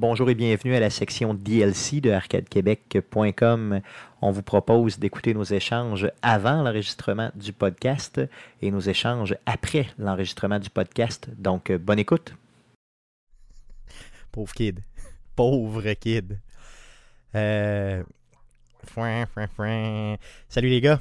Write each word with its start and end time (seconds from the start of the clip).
Bonjour 0.00 0.30
et 0.30 0.34
bienvenue 0.34 0.74
à 0.74 0.80
la 0.80 0.88
section 0.88 1.34
DLC 1.34 2.00
de 2.00 2.10
arcadequebec.com. 2.10 3.82
On 4.22 4.30
vous 4.30 4.42
propose 4.42 4.98
d'écouter 4.98 5.34
nos 5.34 5.44
échanges 5.44 6.10
avant 6.22 6.62
l'enregistrement 6.62 7.30
du 7.34 7.52
podcast 7.52 8.18
et 8.62 8.70
nos 8.70 8.80
échanges 8.80 9.36
après 9.44 9.88
l'enregistrement 9.98 10.58
du 10.58 10.70
podcast. 10.70 11.28
Donc, 11.36 11.68
euh, 11.68 11.76
bonne 11.76 11.98
écoute. 11.98 12.34
Pauvre 14.32 14.54
kid. 14.54 14.80
Pauvre 15.36 15.92
kid. 15.92 16.38
Euh... 17.34 18.02
Salut 20.48 20.70
les 20.70 20.80
gars. 20.80 20.98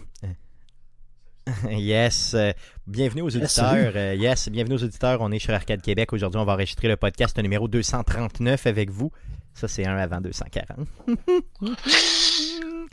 Yes. 1.69 2.33
Euh, 2.33 2.51
bienvenue 2.87 3.21
aux 3.21 3.27
auditeurs. 3.35 3.91
Euh, 3.95 4.15
yes, 4.15 4.49
bienvenue 4.49 4.75
aux 4.75 4.83
auditeurs. 4.83 5.21
On 5.21 5.31
est 5.31 5.39
sur 5.39 5.53
Arcade 5.53 5.81
Québec. 5.81 6.11
Aujourd'hui, 6.13 6.39
on 6.39 6.45
va 6.45 6.53
enregistrer 6.53 6.87
le 6.87 6.97
podcast 6.97 7.37
numéro 7.39 7.67
239 7.67 8.67
avec 8.67 8.89
vous. 8.89 9.11
Ça, 9.53 9.67
c'est 9.67 9.85
un 9.85 9.97
avant 9.97 10.21
240. 10.21 10.87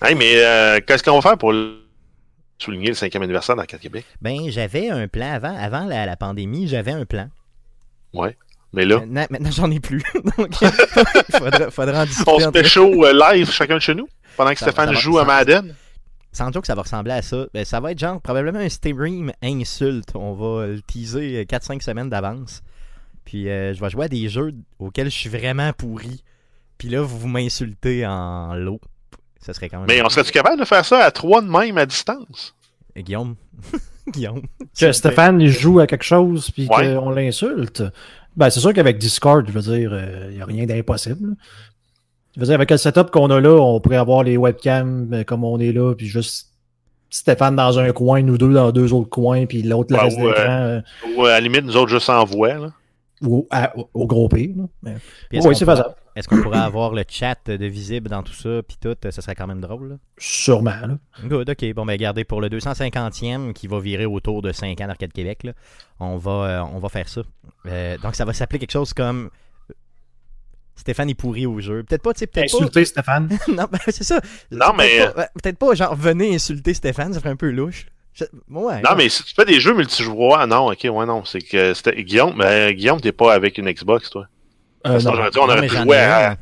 hey, 0.02 0.15
mais 0.15 0.32
euh, 0.37 0.80
qu'est-ce 0.87 1.02
qu'on 1.02 1.15
va 1.19 1.23
faire 1.23 1.38
pour 1.38 1.52
souligner 2.59 2.88
le 2.88 2.95
cinquième 2.95 3.23
anniversaire 3.23 3.56
d'Arcade 3.56 3.80
Québec? 3.80 4.05
Ben, 4.20 4.48
j'avais 4.51 4.88
un 4.91 5.07
plan 5.09 5.32
avant. 5.32 5.57
Avant 5.57 5.84
la, 5.84 6.07
la 6.07 6.16
pandémie, 6.16 6.66
j'avais 6.68 6.93
un 6.93 7.04
plan. 7.04 7.29
Ouais. 8.15 8.37
Mais 8.73 8.84
là. 8.84 9.01
Maintenant, 9.01 9.27
maintenant 9.30 9.51
j'en 9.51 9.70
ai 9.70 9.80
plus. 9.80 10.02
Donc, 10.38 10.48
il 10.60 11.37
faudra, 11.38 11.70
faudra 11.70 12.02
en 12.02 12.07
discuter. 12.07 12.30
On 12.30 12.38
se 12.41 12.51
fait 12.51 12.65
chaud 12.65 13.04
live 13.12 13.51
chacun 13.51 13.74
de 13.77 13.80
chez 13.80 13.95
nous 13.95 14.09
pendant 14.37 14.51
que 14.52 14.59
Ça- 14.59 14.66
Stéphane 14.66 14.88
ça 14.88 14.95
va- 14.95 15.01
joue 15.01 15.15
ça- 15.16 15.23
à 15.23 15.24
Madden. 15.24 15.74
Sans 16.36 16.52
joke, 16.52 16.66
ça 16.66 16.74
va 16.74 16.82
ressembler 16.82 17.12
à 17.12 17.22
ça. 17.22 17.46
Ben, 17.54 17.64
ça 17.64 17.80
va 17.80 17.92
être 17.92 17.98
genre 17.98 18.20
probablement 18.20 18.58
un 18.58 18.68
stream 18.68 19.32
insulte. 19.42 20.10
On 20.14 20.34
va 20.34 20.66
le 20.66 20.82
teaser 20.82 21.38
euh, 21.38 21.45
4-5 21.45 21.80
semaines 21.82 22.10
d'avance. 22.10 22.62
Puis 23.24 23.48
euh, 23.48 23.72
je 23.72 23.80
vais 23.80 23.88
jouer 23.88 24.04
à 24.04 24.09
des 24.09 24.28
jeux 24.28 24.52
auxquels 24.78 25.06
je 25.10 25.16
suis 25.16 25.30
vraiment 25.30 25.73
pourri. 25.73 26.23
Puis 26.76 26.90
là, 26.90 27.01
vous 27.01 27.26
m'insultez 27.26 28.06
en 28.06 28.52
lot. 28.54 28.82
Ça 29.40 29.54
serait 29.54 29.70
quand 29.70 29.78
même. 29.78 29.87
Mais 29.88 30.02
on 30.02 30.10
serait-tu 30.10 30.30
capable 30.32 30.60
de 30.60 30.66
faire 30.66 30.84
ça 30.84 30.98
à 31.04 31.10
trois 31.10 31.40
de 31.40 31.48
même 31.48 31.78
à 31.78 31.87
distance? 31.87 32.54
Euh, 32.98 33.00
Guillaume. 33.00 33.37
Guillaume. 34.12 34.43
Que 34.78 34.93
Stéphane 34.93 35.40
il 35.40 35.50
joue 35.50 35.80
à 35.80 35.87
quelque 35.87 36.04
chose 36.04 36.50
puis 36.50 36.68
Ouais. 36.68 36.95
qu'on 36.96 37.09
l'insulte. 37.10 37.82
Ben, 38.37 38.50
c'est 38.50 38.60
sûr 38.60 38.74
qu'avec 38.74 38.98
Discord, 38.98 39.46
je 39.48 39.52
veux 39.52 39.62
dire, 39.62 39.98
il 40.28 40.37
n'y 40.37 40.43
a 40.43 40.45
rien 40.45 40.66
d'impossible. 40.66 41.34
Je 42.37 42.40
veux 42.40 42.46
dire, 42.46 42.54
avec 42.54 42.70
le 42.70 42.76
setup 42.76 43.10
qu'on 43.10 43.30
a 43.30 43.40
là, 43.40 43.51
on 43.54 43.80
pourrait 43.80 43.96
avoir 43.96 44.23
les 44.23 44.37
webcams 44.37 45.10
euh, 45.12 45.24
comme 45.24 45.42
on 45.45 45.59
est 45.59 45.73
là, 45.73 45.95
puis 45.95 46.06
juste 46.06 46.52
Stéphane 47.09 47.56
dans 47.56 47.78
un 47.78 47.93
coin, 47.93 48.20
nous 48.23 48.37
deux 48.37 48.52
dans 48.52 48.73
deux 48.73 48.93
autres 48.93 49.09
coins, 49.09 49.46
puis 49.46 49.62
l'autre 49.62 49.93
le 49.95 49.98
Ouais, 49.98 50.04
reste 50.04 50.18
de 50.18 50.23
ouais. 50.23 50.28
l'écran 50.32 50.51
euh, 50.52 50.80
Ou 51.16 51.24
à 51.24 51.28
la 51.30 51.40
limite, 51.40 51.65
nous 51.65 51.76
autres, 51.76 51.88
juste 51.90 52.10
en 52.10 52.24
voix. 52.24 52.54
Là. 52.54 52.73
ou 53.23 53.46
à- 53.51 53.73
au, 53.95 54.06
gros 54.06 54.28
pire. 54.28 54.51
Mais- 54.82 54.96
Oui, 55.32 55.38
qu'on 55.40 55.54
c'est 55.54 55.65
pourra- 55.65 55.76
faisable. 55.76 55.95
Est-ce 56.16 56.28
qu'on 56.28 56.43
pourrait 56.43 56.59
avoir 56.59 56.93
le 56.93 57.04
chat 57.09 57.37
de 57.46 57.65
visible 57.66 58.09
dans 58.10 58.23
tout 58.23 58.32
ça? 58.34 58.60
Puis 58.66 58.76
tout, 58.80 58.95
ça 59.10 59.23
serait 59.23 59.34
quand 59.34 59.46
même 59.46 59.60
drôle. 59.60 59.88
là? 59.90 59.95
Sûrement. 60.18 60.71
Là. 60.71 60.98
Good, 61.24 61.48
ok. 61.50 61.74
Bon, 61.74 61.87
ben, 61.87 61.93
regardez, 61.93 62.24
pour 62.24 62.40
le 62.43 62.48
250e, 62.50 63.52
qui 63.54 63.66
va 63.68 63.78
virer 63.80 64.04
autour 64.06 64.43
de 64.43 64.50
5 64.53 64.78
ans 64.81 64.87
d'Arcade 64.87 65.12
Québec, 65.12 65.44
là, 65.44 65.53
on, 66.00 66.16
va, 66.19 66.31
euh, 66.31 66.62
on 66.75 66.78
va 66.78 66.88
faire 66.91 67.09
ça. 67.09 67.22
Euh, 67.66 67.97
donc, 68.03 68.15
ça 68.15 68.25
va 68.26 68.32
s'appeler 68.34 68.59
quelque 68.59 68.72
chose 68.72 68.93
comme. 68.93 69.31
Stéphane 70.77 71.10
est 71.10 71.15
pourri 71.15 71.47
au 71.47 71.59
jeu. 71.60 71.82
Peut-être 71.82 72.03
pas, 72.03 72.12
tu 72.12 72.21
sais, 72.21 72.27
peut-être 72.27 72.50
pas. 72.53 72.56
Insulter 72.59 72.84
Stéphane. 72.84 73.28
non, 73.49 73.65
ben, 73.71 73.78
c'est 73.88 74.05
ça. 74.05 74.21
Non, 74.53 74.72
Peut-être 74.72 74.77
mais- 74.77 75.12
pas- 75.12 75.28
Peut-être 75.43 75.59
pas, 75.59 75.75
genre, 75.75 75.97
venez 75.97 76.34
insulter 76.34 76.75
Stéphane, 76.75 77.12
ça 77.12 77.19
ferait 77.21 77.31
un 77.31 77.37
peu 77.37 77.50
louche. 77.50 77.87
Je- 78.12 78.25
Ouais. 78.50 78.81
Non, 78.83 78.91
mais 78.97 79.09
si 79.09 79.25
tu 79.25 79.34
fais 79.34 79.44
des 79.44 79.60
jeux 79.60 79.75
multijoueurs, 79.75 80.47
non, 80.47 80.71
ok, 80.71 80.78
ouais, 80.91 81.06
non. 81.06 81.25
C'est 81.25 81.41
que 81.41 82.00
Guillaume, 82.00 82.37
ben, 82.38 82.72
Guillaume, 82.72 83.00
t'es 83.00 83.12
pas 83.12 83.34
avec 83.34 83.59
une 83.59 83.71
Xbox, 83.71 84.10
toi. 84.10 84.27
Euh, 84.87 85.00
non. 85.00 85.28
dit, 85.31 85.38
on 85.38 85.43
aurait 85.44 85.60
mais 85.62 85.66
pu 85.69 85.77
jouer 85.77 85.97
à- 85.99 86.31
un. 86.33 86.37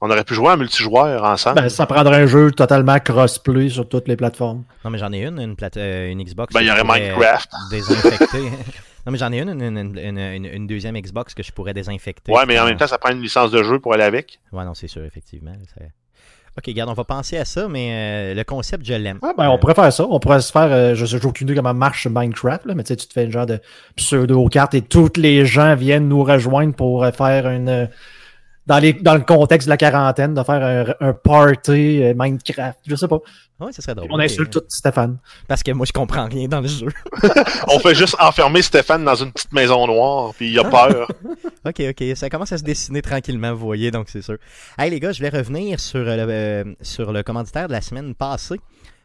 On 0.00 0.10
aurait 0.10 0.24
pu 0.24 0.34
jouer 0.34 0.50
en 0.50 0.56
multijoueur 0.58 1.24
ensemble. 1.24 1.62
Ben, 1.62 1.68
ça 1.70 1.86
prendrait 1.86 2.22
un 2.22 2.26
jeu 2.26 2.52
totalement 2.52 2.98
crossplay 3.00 3.70
sur 3.70 3.88
toutes 3.88 4.08
les 4.08 4.16
plateformes. 4.16 4.62
Non, 4.84 4.90
mais 4.90 4.98
j'en 4.98 5.10
ai 5.12 5.24
une, 5.24 5.40
une, 5.40 5.56
plate- 5.56 5.78
euh, 5.78 6.08
une 6.10 6.22
Xbox. 6.22 6.52
Ben, 6.52 6.60
il 6.60 6.66
y 6.68 6.70
aurait 6.70 6.84
Minecraft. 6.84 7.50
euh, 7.52 7.70
Désinfecter. 7.70 8.50
non, 9.06 9.12
mais 9.12 9.18
j'en 9.18 9.32
ai 9.32 9.40
une 9.40 9.48
une, 9.50 9.62
une, 9.78 9.98
une, 9.98 10.18
une- 10.18 10.44
une 10.44 10.66
deuxième 10.66 10.98
Xbox 11.00 11.32
que 11.34 11.42
je 11.42 11.52
pourrais 11.52 11.72
désinfecter. 11.72 12.32
ouais, 12.32 12.44
mais 12.46 12.58
en 12.58 12.64
même 12.66 12.76
temps, 12.76 12.86
ça 12.88 12.98
prend 12.98 13.10
une 13.12 13.22
licence 13.22 13.50
de 13.52 13.62
jeu 13.62 13.78
pour 13.78 13.94
aller 13.94 14.02
avec. 14.04 14.40
Ouais, 14.52 14.64
non, 14.64 14.74
c'est 14.74 14.88
sûr, 14.88 15.04
effectivement. 15.04 15.52
ça- 15.74 15.84
Ok, 16.58 16.64
regarde, 16.68 16.88
on 16.88 16.94
va 16.94 17.04
penser 17.04 17.36
à 17.36 17.44
ça, 17.44 17.68
mais 17.68 17.90
euh, 17.92 18.34
le 18.34 18.42
concept, 18.42 18.82
je 18.86 18.94
l'aime. 18.94 19.18
Ah, 19.22 19.34
ben, 19.36 19.50
on 19.50 19.58
pourrait 19.58 19.74
faire 19.74 19.92
ça. 19.92 20.06
On 20.08 20.18
pourrait 20.18 20.40
se 20.40 20.50
faire, 20.50 20.72
euh, 20.72 20.94
je 20.94 21.04
sais 21.04 21.18
j'ai 21.20 21.26
aucune 21.28 21.46
idée 21.48 21.54
comment 21.54 21.74
marche 21.74 22.06
Minecraft, 22.10 22.64
là, 22.64 22.74
mais 22.74 22.82
tu 22.82 22.88
sais, 22.88 22.96
tu 22.96 23.06
te 23.06 23.12
fais 23.12 23.24
une 23.24 23.30
genre 23.30 23.44
de 23.44 23.60
pseudo-carte 23.94 24.72
et 24.74 24.80
tous 24.80 25.12
les 25.18 25.44
gens 25.44 25.74
viennent 25.74 26.08
nous 26.08 26.24
rejoindre 26.24 26.74
pour 26.74 27.04
euh, 27.04 27.10
faire 27.12 27.46
une. 27.48 27.88
Dans, 28.66 28.78
les, 28.78 28.92
dans 28.92 29.14
le 29.14 29.20
contexte 29.20 29.68
de 29.68 29.70
la 29.70 29.76
quarantaine, 29.76 30.34
de 30.34 30.42
faire 30.42 30.96
un, 31.00 31.08
un 31.08 31.12
party 31.12 32.02
euh, 32.02 32.14
Minecraft. 32.16 32.78
Je 32.86 32.96
sais 32.96 33.08
pas. 33.08 33.18
Ouais, 33.58 33.72
ça 33.72 33.80
serait 33.80 33.94
drôle. 33.94 34.08
On 34.10 34.18
insulte 34.18 34.52
tout 34.52 34.62
Stéphane. 34.68 35.18
Parce 35.48 35.62
que 35.62 35.70
moi, 35.70 35.86
je 35.86 35.92
comprends 35.92 36.26
rien 36.26 36.46
dans 36.46 36.60
le 36.60 36.68
jeu. 36.68 36.88
On 37.68 37.78
fait 37.78 37.94
juste 37.94 38.16
enfermer 38.20 38.60
Stéphane 38.60 39.04
dans 39.04 39.14
une 39.14 39.32
petite 39.32 39.52
maison 39.52 39.86
noire, 39.86 40.34
puis 40.34 40.50
il 40.50 40.58
a 40.58 40.64
peur. 40.64 41.10
ok, 41.64 41.82
ok, 41.90 42.04
ça 42.16 42.28
commence 42.28 42.52
à 42.52 42.58
se 42.58 42.64
dessiner 42.64 43.00
tranquillement, 43.00 43.54
vous 43.54 43.64
voyez, 43.64 43.90
donc 43.90 44.08
c'est 44.10 44.22
sûr. 44.22 44.36
Hey 44.78 44.90
les 44.90 45.00
gars, 45.00 45.12
je 45.12 45.22
vais 45.22 45.30
revenir 45.30 45.80
sur 45.80 46.00
le, 46.00 46.26
euh, 46.28 46.64
sur 46.82 47.12
le 47.12 47.22
commanditaire 47.22 47.68
de 47.68 47.72
la 47.72 47.80
semaine 47.80 48.14
passée, 48.14 48.60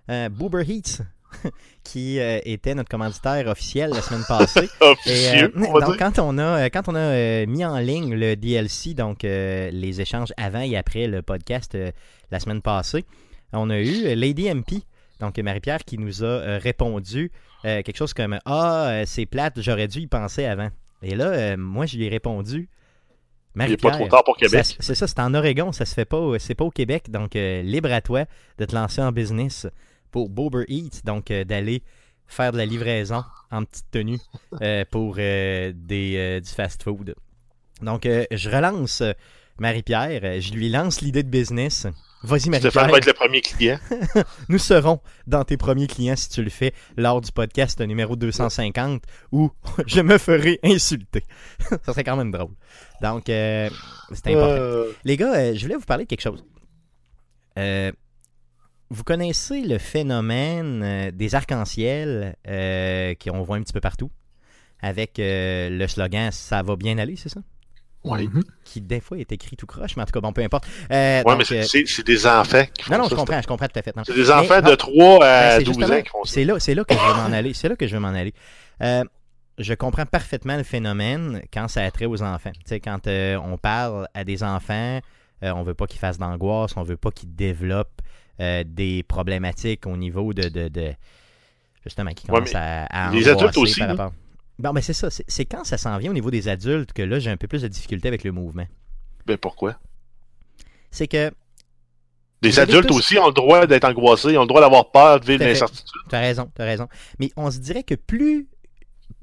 euh, 0.10 0.28
Boober 0.28 0.64
Heats, 0.68 1.04
qui 1.84 2.20
euh, 2.20 2.40
était 2.46 2.76
notre 2.76 2.90
commanditaire 2.90 3.48
officiel 3.48 3.92
la 3.92 4.02
semaine 4.02 4.24
passée. 4.28 4.70
Et, 5.06 5.44
euh, 5.44 5.48
donc, 5.80 5.98
quand 5.98 6.20
on 6.20 6.38
a, 6.38 6.66
euh, 6.66 6.70
quand 6.72 6.88
on 6.88 6.96
a 6.96 7.00
euh, 7.00 7.46
mis 7.48 7.66
en 7.66 7.78
ligne 7.80 8.14
le 8.16 8.36
DLC, 8.36 8.94
donc 8.94 9.24
les 9.24 10.02
échanges 10.02 10.34
avant 10.38 10.62
et 10.62 10.78
après 10.78 11.08
le 11.08 11.22
podcast 11.22 11.78
la 12.32 12.40
semaine 12.40 12.62
passée, 12.62 13.06
on 13.54 13.70
a 13.70 13.80
eu 13.80 14.16
Lady 14.16 14.54
MP, 14.54 14.84
donc 15.20 15.38
Marie-Pierre, 15.38 15.84
qui 15.86 15.98
nous 15.98 16.24
a 16.24 16.58
répondu 16.58 17.32
quelque 17.64 17.96
chose 17.96 18.14
comme 18.14 18.40
Ah, 18.46 19.02
c'est 19.06 19.26
plate, 19.26 19.60
j'aurais 19.62 19.88
dû 19.88 20.00
y 20.00 20.08
penser 20.08 20.46
avant. 20.46 20.70
Et 21.04 21.16
là, 21.16 21.58
moi, 21.58 21.86
je 21.86 21.98
lui 21.98 22.06
ai 22.06 22.10
répondu 22.10 22.70
Il 23.56 23.64
n'est 23.64 23.78
pas 23.78 23.92
trop 23.92 24.08
tard 24.08 24.24
pour 24.24 24.38
Québec. 24.38 24.78
C'est 24.80 24.96
ça, 24.96 25.08
c'est 25.08 25.20
en 25.20 25.34
Oregon, 25.34 25.72
ça 25.72 25.86
se 25.86 25.94
fait 25.94 26.06
pas, 26.06 26.40
c'est 26.40 26.56
pas 26.56 26.66
au 26.66 26.72
Québec, 26.72 27.10
donc 27.10 27.34
libre 27.34 27.92
à 27.92 28.02
toi 28.02 28.26
de 28.58 28.66
te 28.66 28.76
lancer 28.76 29.02
en 29.02 29.12
business 29.12 29.68
pour 30.12 30.30
Bober 30.30 30.66
Eats, 30.68 31.02
donc 31.04 31.32
euh, 31.32 31.44
d'aller 31.44 31.84
faire 32.28 32.52
de 32.52 32.58
la 32.58 32.66
livraison 32.66 33.24
en 33.52 33.66
petite 33.66 33.92
tenue 33.92 34.20
euh, 34.62 34.86
pour 34.90 35.16
euh, 35.18 35.74
des, 35.76 36.40
du 36.42 36.50
fast-food. 36.50 37.16
Donc, 37.82 38.04
je 38.06 38.50
relance 38.50 39.02
Marie-Pierre, 39.58 40.40
je 40.40 40.54
lui 40.54 40.70
lance 40.70 41.02
l'idée 41.02 41.24
de 41.24 41.30
business. 41.30 41.88
Vas-y, 42.24 42.42
Stéphane 42.42 42.52
Marie-Pierre, 42.62 42.92
va 42.92 42.98
être 43.00 43.06
le 43.08 43.14
premier 43.14 43.42
client. 43.42 43.80
nous 44.50 44.60
serons 44.60 45.00
dans 45.26 45.44
tes 45.44 45.58
premiers 45.58 45.88
clients 45.88 46.16
si 46.16 46.30
tu 46.30 46.44
le 46.44 46.52
fais 46.52 46.74
lors 46.96 47.22
du 47.22 47.32
podcast 47.32 47.82
numéro 47.82 48.16
250 48.16 49.04
où 49.32 49.50
je 49.88 50.02
me 50.02 50.20
ferai 50.20 50.60
insulter. 50.64 51.24
ça 51.60 51.80
serait 51.88 52.04
quand 52.04 52.18
même 52.18 52.32
drôle. 52.32 52.54
Donc, 53.02 53.24
c'est 53.26 53.72
important. 54.28 54.92
Les 55.04 55.18
gars, 55.18 55.54
je 55.56 55.62
voulais 55.62 55.76
vous 55.76 55.86
parler 55.86 56.06
de 56.06 56.10
quelque 56.10 56.22
chose. 56.22 56.46
Euh, 57.58 57.92
vous 58.92 59.04
connaissez 59.04 59.62
le 59.62 59.78
phénomène 59.78 60.82
euh, 60.84 61.12
des 61.12 61.34
arcs-en-ciel 61.34 62.36
euh, 62.48 63.14
qu'on 63.24 63.42
voit 63.42 63.56
un 63.58 63.62
petit 63.62 63.74
peu 63.74 63.80
partout? 63.82 64.12
Avec 64.82 65.18
euh, 65.20 65.70
le 65.70 65.88
slogan 65.88 66.32
Ça 66.32 66.62
va 66.64 66.76
bien 66.76 66.98
aller, 66.98 67.16
c'est 67.16 67.30
ça? 67.30 67.40
Ouais. 68.04 68.24
Mhm. 68.24 68.44
Qui 68.66 68.82
des 68.82 69.00
fois 69.00 69.20
est 69.20 69.32
écrit 69.32 69.56
tout 69.56 69.68
croche, 69.68 69.96
mais 69.96 70.02
en 70.02 70.06
tout 70.06 70.12
cas, 70.12 70.22
bon, 70.22 70.34
peu 70.34 70.42
importe. 70.42 70.66
Euh, 70.92 71.24
donc, 71.24 71.38
mais 71.38 71.64
c'est- 71.64 72.04
des 72.04 72.26
enfants 72.28 72.64
qui 72.74 72.84
font 72.84 72.94
non, 72.94 72.98
non, 72.98 73.04
ça, 73.06 73.10
je 73.12 73.16
comprends, 73.16 73.42
je 73.42 73.48
comprends 73.48 73.68
tout 73.68 73.78
à 73.80 73.82
fait. 73.84 73.94
C'est 74.06 74.16
des 74.16 74.32
enfants 74.32 74.62
Mais- 74.64 74.72
de 74.72 74.76
3 74.76 75.16
à 75.16 75.20
Ben, 75.20 75.58
c'est 75.60 75.64
12 75.66 75.78
justement- 75.78 75.98
ans 75.98 76.02
qui 76.02 76.10
font 76.10 76.24
ça. 76.24 76.34
C'est 76.34 76.44
là, 76.46 76.60
c'est 76.60 76.74
là 76.76 76.84
que 76.84 76.94
je 76.96 77.00
veux 77.00 77.14
m'en 77.14 77.32
aller. 77.32 77.54
C'est 77.54 77.70
là 77.70 77.76
que 77.76 77.86
je 77.88 77.94
veux 77.94 78.00
m'en 78.02 78.08
aller. 78.10 78.34
Euh, 78.82 79.04
je 79.60 79.74
comprends 79.76 80.08
parfaitement 80.08 80.58
le 80.58 80.64
phénomène 80.64 81.44
quand 81.54 81.68
ça 81.68 81.84
a 81.84 81.92
trait 81.92 82.06
aux 82.08 82.24
enfants. 82.24 82.52
Tu 82.56 82.62
sais, 82.66 82.80
quand 82.80 83.06
euh, 83.08 83.38
on 83.46 83.58
parle 83.58 84.08
à 84.16 84.24
des 84.24 84.42
enfants, 84.42 85.00
euh, 85.44 85.52
on 85.52 85.62
veut 85.62 85.76
pas 85.76 85.86
qu'ils 85.86 86.00
fassent 86.00 86.18
d'angoisse, 86.18 86.76
on 86.78 86.84
veut 86.84 86.98
pas 86.98 87.12
qu'ils 87.12 87.36
développent 87.36 88.01
euh, 88.42 88.64
des 88.66 89.04
problématiques 89.04 89.86
au 89.88 89.96
niveau 89.96 90.34
de, 90.34 90.50
de, 90.50 90.68
de- 90.68 90.94
justement 91.84 92.12
qui 92.12 92.26
Ouais, 92.30 92.36
commencent 92.40 92.56
à, 92.56 92.86
à 92.86 93.12
les 93.14 93.30
adultes 93.30 93.58
aussi, 93.58 93.80
par 93.80 93.90
rapport. 93.90 94.14
Bon, 94.60 94.74
ben 94.74 94.82
c'est 94.82 94.94
ça. 94.94 95.10
C'est 95.10 95.46
quand 95.46 95.64
ça 95.64 95.78
s'en 95.78 95.98
vient 95.98 96.12
au 96.12 96.14
niveau 96.14 96.30
des 96.32 96.48
adultes 96.50 96.92
que 96.94 97.02
là, 97.02 97.20
j'ai 97.20 97.30
un 97.32 97.38
peu 97.38 97.48
plus 97.48 97.62
de 97.62 97.68
difficulté 97.68 98.08
avec 98.08 98.24
le 98.24 98.32
mouvement. 98.32 98.66
Ben 99.26 99.38
pourquoi? 99.38 99.78
C'est 100.92 101.08
que 101.08 101.32
Les 102.42 102.60
adultes 102.60 102.88
tous- 102.88 102.98
aussi 102.98 103.18
ont 103.18 103.28
le 103.28 103.34
droit 103.34 103.66
d'être 103.68 103.86
angoissés, 103.86 104.38
ont 104.38 104.42
le 104.42 104.48
droit 104.48 104.62
d'avoir 104.62 104.92
peur, 104.92 105.20
de 105.20 105.26
vivre 105.26 105.44
l'incertitude. 105.44 106.02
Tu 106.10 106.16
as 106.16 106.20
raison, 106.20 106.50
tu 106.56 106.62
as 106.62 106.66
raison. 106.66 106.88
Mais 107.20 107.32
on 107.38 107.50
se 107.52 107.60
dirait 107.60 107.84
que 107.84 107.96
plus. 107.96 108.48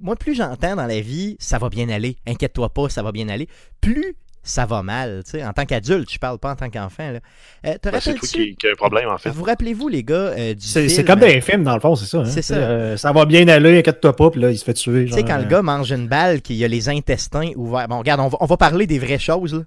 Moi, 0.00 0.14
plus 0.16 0.34
j'entends 0.34 0.76
dans 0.76 0.86
la 0.86 1.00
vie, 1.00 1.36
ça 1.40 1.58
va 1.58 1.68
bien 1.68 1.88
aller, 1.88 2.16
inquiète-toi 2.26 2.68
pas, 2.72 2.88
ça 2.88 3.02
va 3.02 3.10
bien 3.10 3.28
aller, 3.28 3.48
plus 3.80 4.14
ça 4.42 4.64
va 4.66 4.82
mal. 4.82 5.22
tu 5.24 5.32
sais. 5.32 5.44
En 5.44 5.52
tant 5.52 5.64
qu'adulte, 5.66 6.10
je 6.10 6.18
parle 6.18 6.38
pas 6.38 6.52
en 6.52 6.56
tant 6.56 6.70
qu'enfant. 6.70 7.10
là. 7.10 7.18
Euh, 7.66 7.74
te 7.78 7.88
Ben, 7.90 8.00
c'est 8.00 8.14
toi 8.14 8.28
qui, 8.28 8.56
qui 8.56 8.66
a 8.66 8.70
un 8.70 8.74
problème, 8.74 9.08
en 9.08 9.18
fait. 9.18 9.30
Vous 9.30 9.42
rappelez-vous, 9.44 9.88
les 9.88 10.02
gars, 10.04 10.14
euh, 10.14 10.54
du 10.54 10.60
C'est 10.66 10.80
film, 10.84 10.94
c'est 10.94 11.04
comme 11.04 11.20
dans 11.20 11.26
les 11.26 11.40
films, 11.40 11.64
dans 11.64 11.74
le 11.74 11.80
fond, 11.80 11.94
c'est 11.96 12.06
ça. 12.06 12.18
hein. 12.18 12.24
C'est 12.24 12.42
ça. 12.42 12.54
Euh, 12.54 12.96
ça 12.96 13.12
va 13.12 13.24
bien 13.26 13.46
aller, 13.48 13.78
inquiète-toi 13.78 14.16
pas, 14.16 14.30
puis 14.30 14.40
là, 14.40 14.50
il 14.50 14.58
se 14.58 14.64
fait 14.64 14.74
tuer. 14.74 15.04
Tu 15.06 15.12
sais, 15.12 15.22
quand 15.22 15.36
le 15.38 15.44
euh, 15.44 15.48
gars 15.48 15.62
mange 15.62 15.90
une 15.92 16.08
balle, 16.08 16.40
qu'il 16.42 16.62
a 16.64 16.68
les 16.68 16.88
intestins 16.88 17.50
ouverts. 17.56 17.88
Bon, 17.88 17.98
regarde, 17.98 18.20
on 18.20 18.28
va, 18.28 18.38
on 18.40 18.46
va 18.46 18.56
parler 18.56 18.86
des 18.86 18.98
vraies 18.98 19.18
choses. 19.18 19.54
là. 19.54 19.60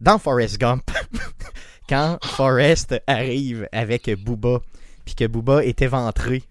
dans 0.00 0.18
Forrest 0.18 0.58
Gump, 0.58 0.82
quand 1.88 2.18
Forrest 2.24 2.94
arrive 3.06 3.68
avec 3.72 4.10
Booba, 4.22 4.60
puis 5.04 5.14
que 5.14 5.24
Booba 5.26 5.64
est 5.64 5.80
éventré, 5.82 6.42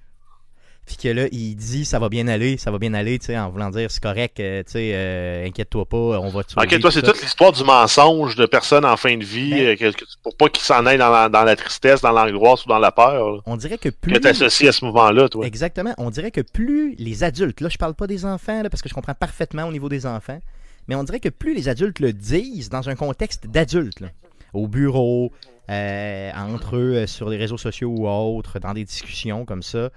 puis 0.86 0.98
que 0.98 1.07
là, 1.07 1.28
il 1.31 1.56
dit 1.56 1.86
ça 1.86 2.00
va 2.00 2.10
bien 2.10 2.28
aller, 2.28 2.57
ça 2.57 2.69
va 2.72 2.78
bien 2.78 2.94
aller, 2.94 3.18
tu 3.19 3.28
sais, 3.28 3.38
en 3.38 3.50
voulant 3.50 3.69
dire 3.69 3.89
c'est 3.92 4.01
correct, 4.04 4.39
euh, 4.39 4.63
tu 4.63 4.72
sais, 4.74 4.92
euh, 4.94 5.45
inquiète-toi 5.45 5.86
pas, 5.86 5.98
on 5.98 6.30
va 6.30 6.44
te 6.44 6.51
sauver. 6.51 6.68
Ok, 6.68 6.80
toi, 6.81 6.92
c'est 6.92 7.01
toute 7.01 7.22
l'histoire 7.22 7.51
du 7.51 7.63
mensonge 7.63 8.36
de 8.36 8.45
personnes 8.45 8.83
en 8.86 8.98
fin 8.98 9.16
de 9.16 9.24
vie, 9.24 9.51
Ben- 9.51 9.68
euh, 9.68 9.75
que- 9.75 10.04
pour 10.24 10.36
pas 10.36 10.50
qu'ils 10.50 10.63
s'en 10.63 10.86
aillent 10.86 10.98
dans 10.98 11.10
la, 11.12 11.30
dans 11.30 11.44
la 11.44 11.56
tristesse, 11.56 12.01
dans 12.01 12.12
l'angoisse 12.12 12.66
ou 12.66 12.69
dans 12.69 12.80
la 12.80 12.92
peur, 12.92 13.31
là, 13.31 13.39
On 13.45 13.56
dirait 13.57 13.78
que 13.78 13.89
plus. 13.89 14.13
que 14.13 14.18
t'associes 14.19 14.68
à 14.68 14.72
ce 14.72 14.83
mouvement-là, 14.83 15.30
toi. 15.30 15.45
Exactement. 15.45 15.94
On 15.98 16.10
dirait 16.10 16.31
que 16.31 16.42
plus 16.42 16.95
les 16.98 17.24
adultes, 17.24 17.62
là 17.62 17.69
je 17.69 17.78
parle 17.78 17.94
pas 17.94 18.07
des 18.07 18.25
enfants, 18.25 18.62
là, 18.63 18.69
parce 18.69 18.81
que 18.81 18.89
je 18.89 18.94
comprends 18.94 19.13
parfaitement 19.13 19.66
au 19.68 19.72
niveau 19.72 19.88
des 19.88 20.06
enfants, 20.06 20.39
mais 20.88 20.95
on 20.95 21.04
dirait 21.04 21.19
que 21.19 21.30
plus 21.30 21.54
les 21.54 21.69
adultes 21.69 22.00
le 22.00 22.12
disent 22.12 22.69
dans 22.69 22.89
un 22.89 22.95
contexte 22.95 23.48
d'adultes, 23.48 24.00
là, 24.01 24.07
au 24.54 24.68
bureau, 24.68 25.31
euh, 25.69 26.31
entre 26.36 26.75
eux 26.75 27.07
sur 27.07 27.30
les 27.30 27.38
réseaux 27.38 27.57
sociaux 27.57 27.94
ou 27.98 28.07
autres, 28.10 28.60
dans 28.60 28.74
des 28.74 28.83
discussions 28.83 29.45
comme 29.45 29.63
ça, 29.63 29.89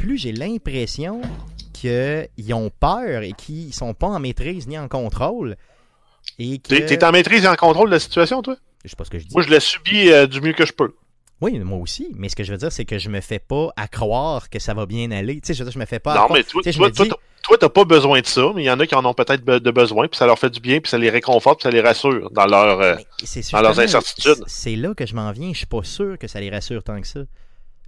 plus 0.00 0.16
j'ai 0.18 0.32
l'impression 0.32 1.20
qu'ils 1.72 2.54
ont 2.54 2.70
peur 2.80 3.22
et 3.22 3.32
qu'ils 3.32 3.72
sont 3.74 3.94
pas 3.94 4.06
en 4.08 4.18
maîtrise 4.18 4.66
ni 4.66 4.78
en 4.78 4.88
contrôle. 4.88 5.56
Et 6.38 6.58
que... 6.58 6.68
T'es 6.68 6.86
t'es 6.86 7.04
en 7.04 7.12
maîtrise 7.12 7.44
et 7.44 7.48
en 7.48 7.56
contrôle 7.56 7.88
de 7.88 7.94
la 7.94 8.00
situation, 8.00 8.42
toi? 8.42 8.56
Je 8.84 8.90
sais 8.90 8.96
pas 8.96 9.04
ce 9.04 9.10
que 9.10 9.18
je 9.18 9.24
dis. 9.26 9.34
Moi, 9.34 9.42
je 9.42 9.50
l'ai 9.50 9.60
subi 9.60 10.10
euh, 10.10 10.26
du 10.26 10.40
mieux 10.40 10.52
que 10.52 10.64
je 10.66 10.72
peux. 10.72 10.94
Oui, 11.40 11.58
moi 11.58 11.78
aussi. 11.78 12.08
Mais 12.16 12.28
ce 12.28 12.36
que 12.36 12.44
je 12.44 12.52
veux 12.52 12.58
dire, 12.58 12.70
c'est 12.72 12.84
que 12.84 12.98
je 12.98 13.08
me 13.08 13.20
fais 13.20 13.38
pas 13.38 13.68
à 13.76 13.88
croire 13.88 14.50
que 14.50 14.58
ça 14.58 14.74
va 14.74 14.84
bien 14.86 15.10
aller. 15.10 15.36
Tu 15.40 15.48
sais, 15.48 15.54
je 15.54 15.60
veux 15.60 15.64
dire, 15.70 15.72
je 15.74 15.78
me 15.78 15.86
fais 15.86 15.98
pas 15.98 16.12
à 16.12 16.16
non, 16.16 16.24
croire- 16.24 16.38
mais 16.38 16.44
toi, 16.44 16.62
tu 16.62 16.72
toi, 16.72 16.90
toi, 16.90 17.04
dis- 17.06 17.12
toi, 17.42 17.56
t'as 17.58 17.68
pas 17.70 17.84
besoin 17.84 18.20
de 18.20 18.26
ça, 18.26 18.52
mais 18.54 18.62
il 18.62 18.66
y 18.66 18.70
en 18.70 18.78
a 18.78 18.86
qui 18.86 18.94
en 18.94 19.04
ont 19.06 19.14
peut-être 19.14 19.42
de 19.44 19.70
besoin, 19.70 20.06
puis 20.08 20.18
ça 20.18 20.26
leur 20.26 20.38
fait 20.38 20.50
du 20.50 20.60
bien, 20.60 20.80
puis 20.80 20.90
ça 20.90 20.98
les 20.98 21.08
réconforte, 21.08 21.60
puis 21.60 21.64
ça 21.64 21.70
les 21.70 21.80
rassure 21.80 22.30
dans 22.30 22.46
leur... 22.46 22.80
euh, 22.80 22.96
dans 23.52 23.60
leurs 23.62 23.80
incertitudes. 23.80 24.44
C'est 24.46 24.76
là 24.76 24.94
que 24.94 25.06
je 25.06 25.14
m'en 25.14 25.32
viens. 25.32 25.52
Je 25.52 25.58
suis 25.58 25.66
pas 25.66 25.82
sûr 25.82 26.18
que 26.18 26.26
ça 26.26 26.40
les 26.40 26.50
rassure 26.50 26.82
tant 26.82 27.00
que 27.00 27.06
ça. 27.06 27.20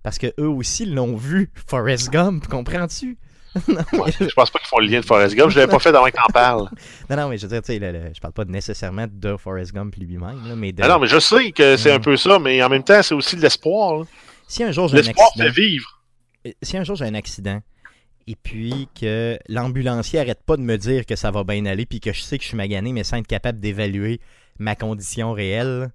Parce 0.02 0.18
que 0.18 0.26
eux 0.38 0.48
aussi 0.48 0.84
l'ont 0.86 1.16
vu, 1.16 1.50
Forrest 1.66 2.10
Gump, 2.10 2.46
comprends-tu? 2.48 3.16
non, 3.68 3.82
mais, 3.92 3.98
ouais, 3.98 4.10
je 4.18 4.32
pense 4.34 4.50
pas 4.50 4.58
qu'ils 4.58 4.68
font 4.68 4.78
le 4.78 4.86
lien 4.86 5.00
de 5.00 5.04
Forrest 5.04 5.34
Gump. 5.36 5.50
Je 5.50 5.58
l'avais 5.58 5.70
pas 5.70 5.78
fait 5.78 5.90
avant 5.90 6.06
que 6.06 6.12
t'en 6.12 6.32
parles. 6.32 6.68
non, 7.10 7.16
non, 7.16 7.28
mais 7.28 7.36
je 7.36 7.46
veux 7.46 7.52
dire, 7.52 7.62
tu 7.62 7.78
sais, 7.78 8.12
je 8.14 8.20
parle 8.20 8.32
pas 8.32 8.44
nécessairement 8.46 9.06
de 9.10 9.36
Forrest 9.36 9.72
Gump 9.74 9.94
lui-même, 9.96 10.54
mais 10.56 10.72
de... 10.72 10.82
Ah 10.82 10.88
non, 10.88 10.98
mais 10.98 11.06
je 11.06 11.18
sais 11.18 11.52
que 11.52 11.76
c'est 11.76 11.92
un 11.92 12.00
peu 12.00 12.16
ça, 12.16 12.38
mais 12.38 12.62
en 12.62 12.68
même 12.70 12.82
temps, 12.82 13.02
c'est 13.02 13.14
aussi 13.14 13.36
de 13.36 13.42
l'espoir. 13.42 14.04
si 14.48 14.64
un 14.64 14.72
jour 14.72 14.88
j'ai 14.88 14.94
un 14.94 15.02
L'espoir 15.02 15.28
accident, 15.28 15.44
fait 15.44 15.50
vivre. 15.60 16.02
euh, 16.46 16.50
si 16.62 16.76
un 16.78 16.84
jour 16.84 16.96
j'ai 16.96 17.04
un 17.04 17.14
accident, 17.14 17.60
et 18.26 18.36
puis 18.36 18.88
que 18.98 19.38
l'ambulancier 19.48 20.18
arrête 20.20 20.42
pas 20.46 20.56
de 20.56 20.62
me 20.62 20.76
dire 20.78 21.04
que 21.04 21.14
ça 21.16 21.30
va 21.30 21.44
bien 21.44 21.66
aller, 21.66 21.84
puis 21.86 22.00
que 22.00 22.12
je 22.12 22.22
sais 22.22 22.38
que 22.38 22.42
je 22.44 22.48
suis 22.48 22.56
magané, 22.56 22.92
mais 22.94 23.04
sans 23.04 23.18
être 23.18 23.26
capable 23.26 23.60
d'évaluer 23.60 24.18
ma 24.58 24.76
condition 24.76 25.32
réelle, 25.32 25.90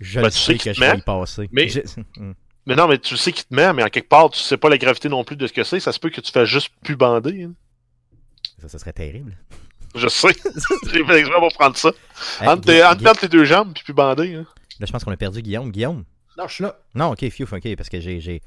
je 0.00 0.18
Ben, 0.18 0.26
le 0.26 0.30
sais 0.32 0.58
que 0.58 0.72
je 0.72 0.80
vais 0.80 0.98
y 0.98 1.00
passer. 1.02 1.48
mais- 1.52 1.68
Je- 1.68 1.80
Hum. 2.18 2.34
Mais 2.68 2.76
non, 2.76 2.86
mais 2.86 2.98
tu 2.98 3.16
sais 3.16 3.32
qu'il 3.32 3.44
te 3.46 3.54
met, 3.54 3.72
mais 3.72 3.82
en 3.82 3.88
quelque 3.88 4.08
part, 4.08 4.28
tu 4.30 4.38
sais 4.38 4.56
pas 4.58 4.68
la 4.68 4.76
gravité 4.78 5.08
non 5.08 5.24
plus 5.24 5.36
de 5.36 5.46
ce 5.46 5.52
que 5.52 5.64
c'est. 5.64 5.80
Ça 5.80 5.90
se 5.90 5.98
peut 5.98 6.10
que 6.10 6.20
tu 6.20 6.30
fasses 6.30 6.48
juste 6.48 6.68
plus 6.84 6.94
bander. 6.96 7.44
hein. 7.44 7.52
Ça, 8.60 8.68
ça 8.68 8.78
serait 8.78 8.92
terrible. 8.92 9.36
Je 9.94 10.06
sais. 10.06 10.28
J'ai 10.92 11.04
fait 11.04 11.18
exprès 11.20 11.38
pour 11.40 11.52
prendre 11.54 11.76
ça. 11.76 11.90
Hey, 12.40 12.48
Entre, 12.48 12.66
tes- 12.66 12.84
entre 12.84 13.02
perdre 13.02 13.20
tes 13.20 13.28
deux 13.28 13.44
jambes 13.46 13.72
puis 13.74 13.82
plus 13.84 13.94
bander. 13.94 14.34
hein. 14.34 14.46
Là, 14.80 14.86
je 14.86 14.92
pense 14.92 15.02
qu'on 15.02 15.10
a 15.12 15.16
perdu 15.16 15.40
Guillaume. 15.42 15.70
Guillaume? 15.72 16.04
Non, 16.36 16.46
je 16.46 16.54
suis 16.54 16.62
là. 16.64 16.78
Non, 16.94 17.12
ok, 17.12 17.28
Fiouf, 17.30 17.52
ok, 17.54 17.74
parce 17.74 17.88
que 17.88 18.00
j'ai, 18.00 18.20
j'ai, 18.20 18.42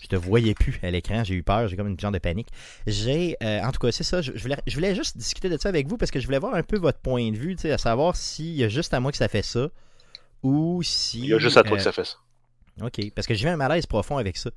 je 0.00 0.06
te 0.06 0.14
voyais 0.16 0.54
plus 0.54 0.78
à 0.82 0.90
l'écran, 0.90 1.24
j'ai 1.24 1.34
eu 1.34 1.42
peur, 1.42 1.66
j'ai 1.68 1.76
comme 1.76 1.88
une 1.88 1.98
genre 1.98 2.12
de 2.12 2.18
panique. 2.18 2.48
J'ai, 2.86 3.36
euh, 3.42 3.60
en 3.62 3.72
tout 3.72 3.80
cas, 3.80 3.90
c'est 3.92 4.04
ça, 4.04 4.22
je, 4.22 4.32
je 4.34 4.40
voulais, 4.42 4.56
je 4.66 4.74
voulais 4.74 4.94
juste 4.94 5.16
discuter 5.18 5.48
de 5.50 5.58
ça 5.58 5.68
avec 5.68 5.88
vous 5.88 5.96
parce 5.98 6.10
que 6.12 6.20
je 6.20 6.26
voulais 6.26 6.38
voir 6.38 6.54
un 6.54 6.62
peu 6.62 6.78
votre 6.78 7.00
point 7.00 7.30
de 7.32 7.36
vue, 7.36 7.56
tu 7.56 7.62
sais, 7.62 7.72
à 7.72 7.78
savoir 7.78 8.14
s'il 8.16 8.54
y 8.54 8.62
a 8.64 8.68
juste 8.68 8.94
à 8.94 9.00
moi 9.00 9.10
que 9.10 9.18
ça 9.18 9.28
fait 9.28 9.42
ça 9.42 9.68
ou 10.44 10.80
si. 10.84 11.18
Il 11.20 11.26
y 11.26 11.34
a 11.34 11.38
juste 11.38 11.56
à 11.56 11.64
toi 11.64 11.72
euh, 11.74 11.76
que 11.78 11.82
ça 11.82 11.92
fait 11.92 12.04
ça. 12.04 12.16
Ok, 12.82 13.00
parce 13.14 13.26
que 13.26 13.34
j'ai 13.34 13.46
eu 13.46 13.50
un 13.50 13.56
malaise 13.56 13.86
profond 13.86 14.16
avec 14.18 14.36
ça. 14.36 14.50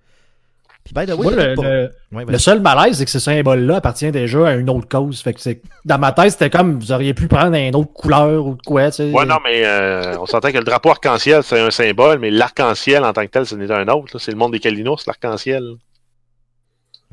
Puis, 0.84 0.94
by 0.94 1.06
the 1.06 1.16
way, 1.18 1.24
Moi, 1.24 1.32
le, 1.36 1.56
le- 1.56 1.92
Ouais, 2.14 2.24
le 2.24 2.32
vas-y. 2.32 2.40
seul 2.40 2.62
malaise, 2.62 2.98
c'est 2.98 3.04
que 3.06 3.12
ce 3.12 3.20
symbole-là 3.20 3.76
appartient 3.78 4.10
déjà 4.10 4.48
à 4.48 4.54
une 4.54 4.70
autre 4.70 4.88
cause. 4.88 5.22
Fait 5.22 5.34
que 5.34 5.42
dans 5.84 5.98
ma 6.00 6.14
tête, 6.14 6.32
c'était 6.32 6.50
comme 6.50 6.80
vous 6.80 6.92
auriez 6.94 7.14
pu 7.14 7.28
prendre 7.28 7.56
une 7.58 7.76
autre 7.76 7.92
couleur 7.92 8.46
ou 8.46 8.56
de 8.56 8.62
quoi. 8.62 8.90
Tu 8.90 8.98
sais. 8.98 9.12
Ouais, 9.12 9.26
non, 9.26 9.36
mais 9.44 9.66
euh, 9.66 10.18
on 10.18 10.26
s'entend 10.26 10.50
que 10.52 10.58
le 10.58 10.64
drapeau 10.64 10.90
arc-en-ciel, 10.90 11.44
c'est 11.44 11.60
un 11.60 11.72
symbole, 11.72 12.20
mais 12.20 12.32
l'arc-en-ciel 12.32 13.04
en 13.04 13.12
tant 13.12 13.24
que 13.24 13.32
tel, 13.32 13.46
ce 13.46 13.56
n'est 13.56 13.70
un 13.70 13.88
autre. 13.90 14.18
C'est 14.18 14.32
le 14.32 14.38
monde 14.38 14.54
des 14.54 14.60
Kalinours, 14.60 15.02
l'arc-en-ciel. 15.06 15.74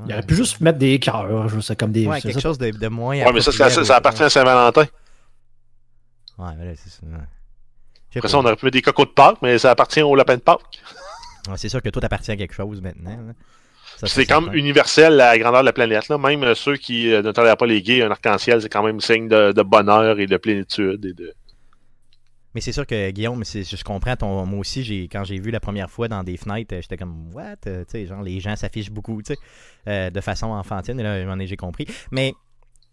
Il 0.06 0.12
aurait 0.12 0.22
pu 0.22 0.36
juste 0.36 0.60
mettre 0.60 0.78
des 0.78 0.98
cœurs, 1.00 1.48
je 1.48 1.60
sais, 1.60 1.74
comme 1.76 1.90
des. 1.92 2.06
Ouais, 2.06 2.16
c'est 2.20 2.28
quelque 2.28 2.34
ça. 2.40 2.48
chose 2.48 2.58
de, 2.58 2.70
de 2.70 2.88
moins. 2.88 3.16
Ouais, 3.16 3.32
mais 3.32 3.40
ça, 3.40 3.50
ça, 3.52 3.70
ça, 3.84 3.96
appartient 3.96 4.22
à 4.22 4.30
Saint-Valentin. 4.30 4.86
Ouais, 6.38 6.48
mais 6.58 6.64
là, 6.66 6.72
c'est 6.76 6.90
ça. 6.90 7.00
Après 8.16 8.28
ça, 8.28 8.38
on 8.38 8.44
aurait 8.44 8.56
pu 8.56 8.64
mettre 8.66 8.74
des 8.74 8.82
cocos 8.82 9.04
de 9.06 9.10
Pâques, 9.10 9.38
mais 9.42 9.58
ça 9.58 9.70
appartient 9.70 10.02
au 10.02 10.14
lapin 10.14 10.36
de 10.36 10.40
Pâques. 10.42 10.60
Ouais, 11.48 11.56
c'est 11.56 11.68
sûr 11.68 11.82
que 11.82 11.88
toi, 11.88 12.00
t'appartiens 12.02 12.34
à 12.34 12.36
quelque 12.36 12.54
chose 12.54 12.80
maintenant. 12.80 13.10
là. 13.10 13.32
Ça, 13.98 14.06
C'est 14.08 14.26
comme 14.26 14.44
certain. 14.44 14.58
universel 14.58 15.20
à 15.20 15.32
la 15.32 15.38
grandeur 15.38 15.60
de 15.60 15.66
la 15.66 15.72
planète. 15.72 16.08
Là. 16.08 16.18
Même 16.18 16.42
euh, 16.42 16.54
ceux 16.54 16.76
qui 16.76 17.12
euh, 17.12 17.22
ne 17.22 17.30
tolèrent 17.32 17.56
pas 17.56 17.66
les 17.66 17.80
gays, 17.80 18.02
un 18.02 18.10
arc-en-ciel, 18.10 18.60
c'est 18.60 18.68
quand 18.68 18.82
même 18.82 19.00
signe 19.00 19.28
de, 19.28 19.52
de 19.52 19.62
bonheur 19.62 20.18
et 20.18 20.26
de 20.26 20.36
plénitude. 20.36 21.04
Et 21.04 21.12
de... 21.12 21.32
Mais 22.54 22.60
c'est 22.60 22.72
sûr 22.72 22.86
que 22.86 23.10
Guillaume, 23.10 23.44
c'est- 23.44 23.62
je 23.64 23.84
comprends 23.84 24.16
ton. 24.16 24.46
Moi 24.46 24.58
aussi, 24.60 24.82
j'ai 24.82 25.04
quand 25.04 25.22
j'ai 25.24 25.38
vu 25.38 25.50
la 25.52 25.60
première 25.60 25.90
fois 25.90 26.08
dans 26.08 26.24
des 26.24 26.36
fenêtres, 26.36 26.74
euh, 26.74 26.80
j'étais 26.82 26.96
comme 26.96 27.30
What? 27.34 27.56
Genre 28.06 28.22
les 28.22 28.40
gens 28.40 28.56
s'affichent 28.56 28.90
beaucoup, 28.90 29.20
euh, 29.88 30.10
de 30.10 30.20
façon 30.20 30.46
enfantine. 30.46 30.98
Et 30.98 31.02
là, 31.02 31.36
j'ai 31.46 31.56
compris. 31.56 31.86
Mais 32.10 32.32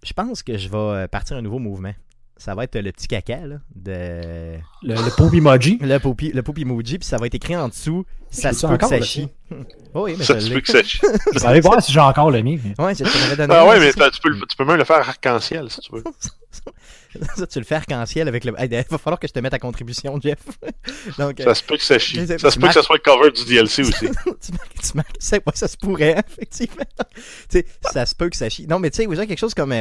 je 0.03 0.13
pense 0.13 0.43
que 0.43 0.57
je 0.57 0.69
vais 0.69 1.07
partir 1.07 1.35
un 1.37 1.41
nouveau 1.41 1.59
mouvement. 1.59 1.93
Ça 2.41 2.55
va 2.55 2.63
être 2.63 2.75
le 2.79 2.91
petit 2.91 3.07
caca 3.07 3.45
là, 3.45 3.57
de 3.75 4.57
Le, 4.81 4.95
le 4.95 5.15
pauvre 5.15 5.35
emoji. 5.35 5.77
le 5.81 5.99
poupie, 5.99 6.31
le 6.33 6.41
poupie 6.41 6.61
emoji, 6.63 6.97
puis 6.97 7.07
ça 7.07 7.17
va 7.17 7.27
être 7.27 7.35
écrit 7.35 7.55
en 7.55 7.67
dessous. 7.67 8.03
Ça 8.31 8.51
se 8.51 8.61
ça 8.61 8.67
peut 8.67 8.77
que 8.77 8.87
ça 8.87 8.99
chie. 8.99 9.29
Oh 9.93 10.05
oui, 10.05 10.15
mais 10.17 10.23
Ça 10.23 10.39
je 10.39 10.45
se 10.47 10.53
peut 10.53 10.61
que 10.61 10.71
ça 10.71 10.81
chie. 10.81 11.01
Vous 11.35 11.45
allez 11.45 11.59
voir 11.59 11.83
si 11.83 11.91
j'ai 11.91 11.99
encore 11.99 12.31
le 12.31 12.41
mien. 12.41 12.57
Ouais, 12.79 12.95
qu'on 12.95 13.03
avait 13.25 13.35
donné. 13.35 13.53
Ah 13.53 13.67
ouais, 13.67 13.91
c'est 13.91 13.99
mais 13.99 14.09
tu 14.09 14.21
peux, 14.21 14.31
tu 14.47 14.55
peux 14.57 14.63
même 14.65 14.77
le 14.77 14.85
faire 14.85 15.07
arc-en-ciel 15.07 15.69
si 15.69 15.81
tu 15.81 15.91
veux. 15.91 16.03
Ça, 17.35 17.45
tu 17.45 17.59
le 17.59 17.65
fais 17.65 17.75
arc-en-ciel 17.75 18.27
avec 18.27 18.43
le. 18.45 18.53
Il 18.59 18.69
va 18.89 18.97
falloir 18.97 19.19
que 19.19 19.27
je 19.27 19.33
te 19.33 19.39
mette 19.39 19.53
à 19.53 19.59
contribution, 19.59 20.17
Jeff. 20.19 20.39
Donc, 21.19 21.41
euh, 21.41 21.43
Ça 21.43 21.53
se 21.55 21.63
peut 21.63 21.75
que 21.77 21.83
ça 21.83 21.99
chie. 21.99 22.25
Tu- 22.25 22.39
Ça 22.39 22.49
se 22.49 22.57
peut 22.57 22.67
que 22.69 22.73
ça 22.73 22.81
soit 22.81 22.95
le 22.95 23.01
cover 23.03 23.31
du 23.31 23.43
DLC 23.45 23.81
aussi. 23.83 24.07
tu 24.07 24.51
marques, 24.53 24.77
tu 24.79 24.95
marques, 24.95 25.57
ça 25.57 25.67
se 25.67 25.75
pourrait, 25.77 26.15
effectivement. 26.27 26.85
tu 27.05 27.21
sais, 27.49 27.65
ça 27.91 28.05
se 28.05 28.15
peut 28.15 28.29
que 28.29 28.37
ça 28.37 28.49
chie. 28.49 28.65
Non, 28.67 28.79
mais 28.79 28.89
tu 28.89 28.97
sais, 28.97 29.05
vous 29.05 29.17
avez 29.17 29.27
quelque 29.27 29.37
chose 29.39 29.53
comme. 29.53 29.73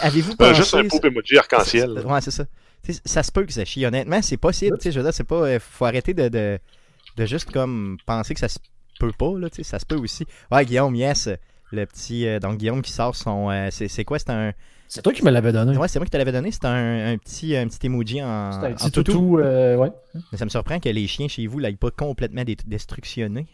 Avez-vous 0.00 0.36
pensé. 0.36 0.54
juste 0.54 0.74
un 0.74 0.86
pauvre 0.88 1.06
emoji 1.06 1.38
arc-en-ciel. 1.38 2.02
Ouais, 2.06 2.20
c'est 2.20 2.30
ça. 2.30 2.44
Ça 3.04 3.22
se 3.22 3.30
peut 3.30 3.44
que 3.44 3.52
ça 3.52 3.64
chie. 3.64 3.84
Honnêtement, 3.86 4.20
c'est 4.22 4.36
possible. 4.36 4.76
Tu 4.78 4.84
sais, 4.84 4.92
je 4.92 4.98
veux 4.98 5.04
dire, 5.04 5.14
c'est 5.14 5.24
pas. 5.24 5.36
euh, 5.46 5.58
faut 5.60 5.84
arrêter 5.84 6.14
de, 6.14 6.28
de, 6.28 6.58
de 7.16 7.26
juste 7.26 7.50
comme 7.52 7.96
penser 8.06 8.34
que 8.34 8.40
ça 8.40 8.48
se 8.48 8.58
peut 8.98 9.12
pas, 9.16 9.38
là. 9.38 9.48
Tu 9.50 9.56
sais, 9.56 9.62
ça 9.70 9.78
se 9.78 9.86
peut 9.86 9.96
aussi. 9.96 10.26
Ouais, 10.50 10.64
Guillaume, 10.64 10.94
yes. 10.96 11.28
Le 11.70 11.86
petit. 11.86 12.26
euh, 12.26 12.38
donc, 12.40 12.58
Guillaume 12.58 12.82
qui 12.82 12.92
sort 12.92 13.14
son. 13.14 13.50
euh, 13.50 13.68
c'est 13.70 13.88
c'est 13.88 14.04
quoi? 14.04 14.18
C'est 14.18 14.30
un. 14.30 14.52
C'est 14.88 15.00
toi 15.00 15.12
qui 15.14 15.24
me 15.24 15.30
l'avais 15.30 15.52
donné. 15.52 15.74
Ouais, 15.76 15.88
c'est 15.88 15.98
moi 15.98 16.04
qui 16.06 16.10
te 16.10 16.16
l'avais 16.18 16.32
donné. 16.32 16.50
C'est 16.52 16.66
un, 16.66 17.12
un 17.12 17.16
petit, 17.18 17.56
un 17.56 17.66
petit 17.68 17.86
emoji 17.86 18.22
en. 18.22 18.52
C'est 18.52 18.66
un 18.66 18.72
en 18.72 18.74
petit 18.74 18.90
toutou. 18.90 19.38
euh, 19.38 19.76
ouais. 19.76 19.90
Mais 20.32 20.36
ça 20.38 20.44
me 20.44 20.50
surprend 20.50 20.78
que 20.80 20.88
les 20.90 21.06
chiens 21.06 21.28
chez 21.28 21.46
vous 21.46 21.58
l'aillent 21.60 21.76
pas 21.76 21.90
complètement 21.90 22.44
dé- 22.44 22.56
destructionnés. 22.66 23.46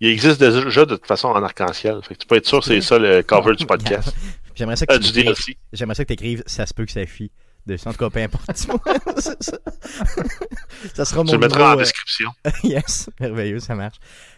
Il 0.00 0.08
existe 0.10 0.38
déjà 0.40 0.84
de 0.84 0.94
toute 0.96 1.06
façon 1.06 1.28
en 1.28 1.42
arc-en-ciel. 1.42 2.00
Fait 2.02 2.14
que 2.14 2.20
tu 2.20 2.26
peux 2.26 2.36
être 2.36 2.46
sûr 2.46 2.58
que 2.60 2.66
c'est 2.66 2.80
ça 2.82 2.98
le 2.98 3.22
cover 3.22 3.54
du 3.56 3.64
podcast. 3.66 4.14
J'aimerais 4.58 4.76
ça 4.76 4.86
que 4.86 4.94
Euh, 4.94 4.98
tu. 5.34 5.56
J'aimerais 5.72 5.94
ça 5.94 6.04
que 6.04 6.08
tu 6.08 6.14
écrives 6.14 6.42
ça 6.46 6.66
se 6.66 6.74
peut 6.74 6.84
que 6.84 6.92
ça 6.92 7.04
fuit. 7.06 7.30
Dessus, 7.66 7.86
en 7.86 7.92
tout 7.92 7.98
cas, 7.98 8.10
peu 8.10 8.20
importe. 8.20 8.44
C'est 8.54 8.68
ça. 9.42 9.58
ça 10.94 11.04
sera 11.04 11.18
mon 11.22 11.26
Tu 11.26 11.32
le 11.32 11.38
mettras 11.38 11.74
en 11.74 11.76
euh, 11.76 11.80
description. 11.80 12.30
yes, 12.64 13.10
merveilleux, 13.20 13.60
ça 13.60 13.74
marche. 13.74 13.96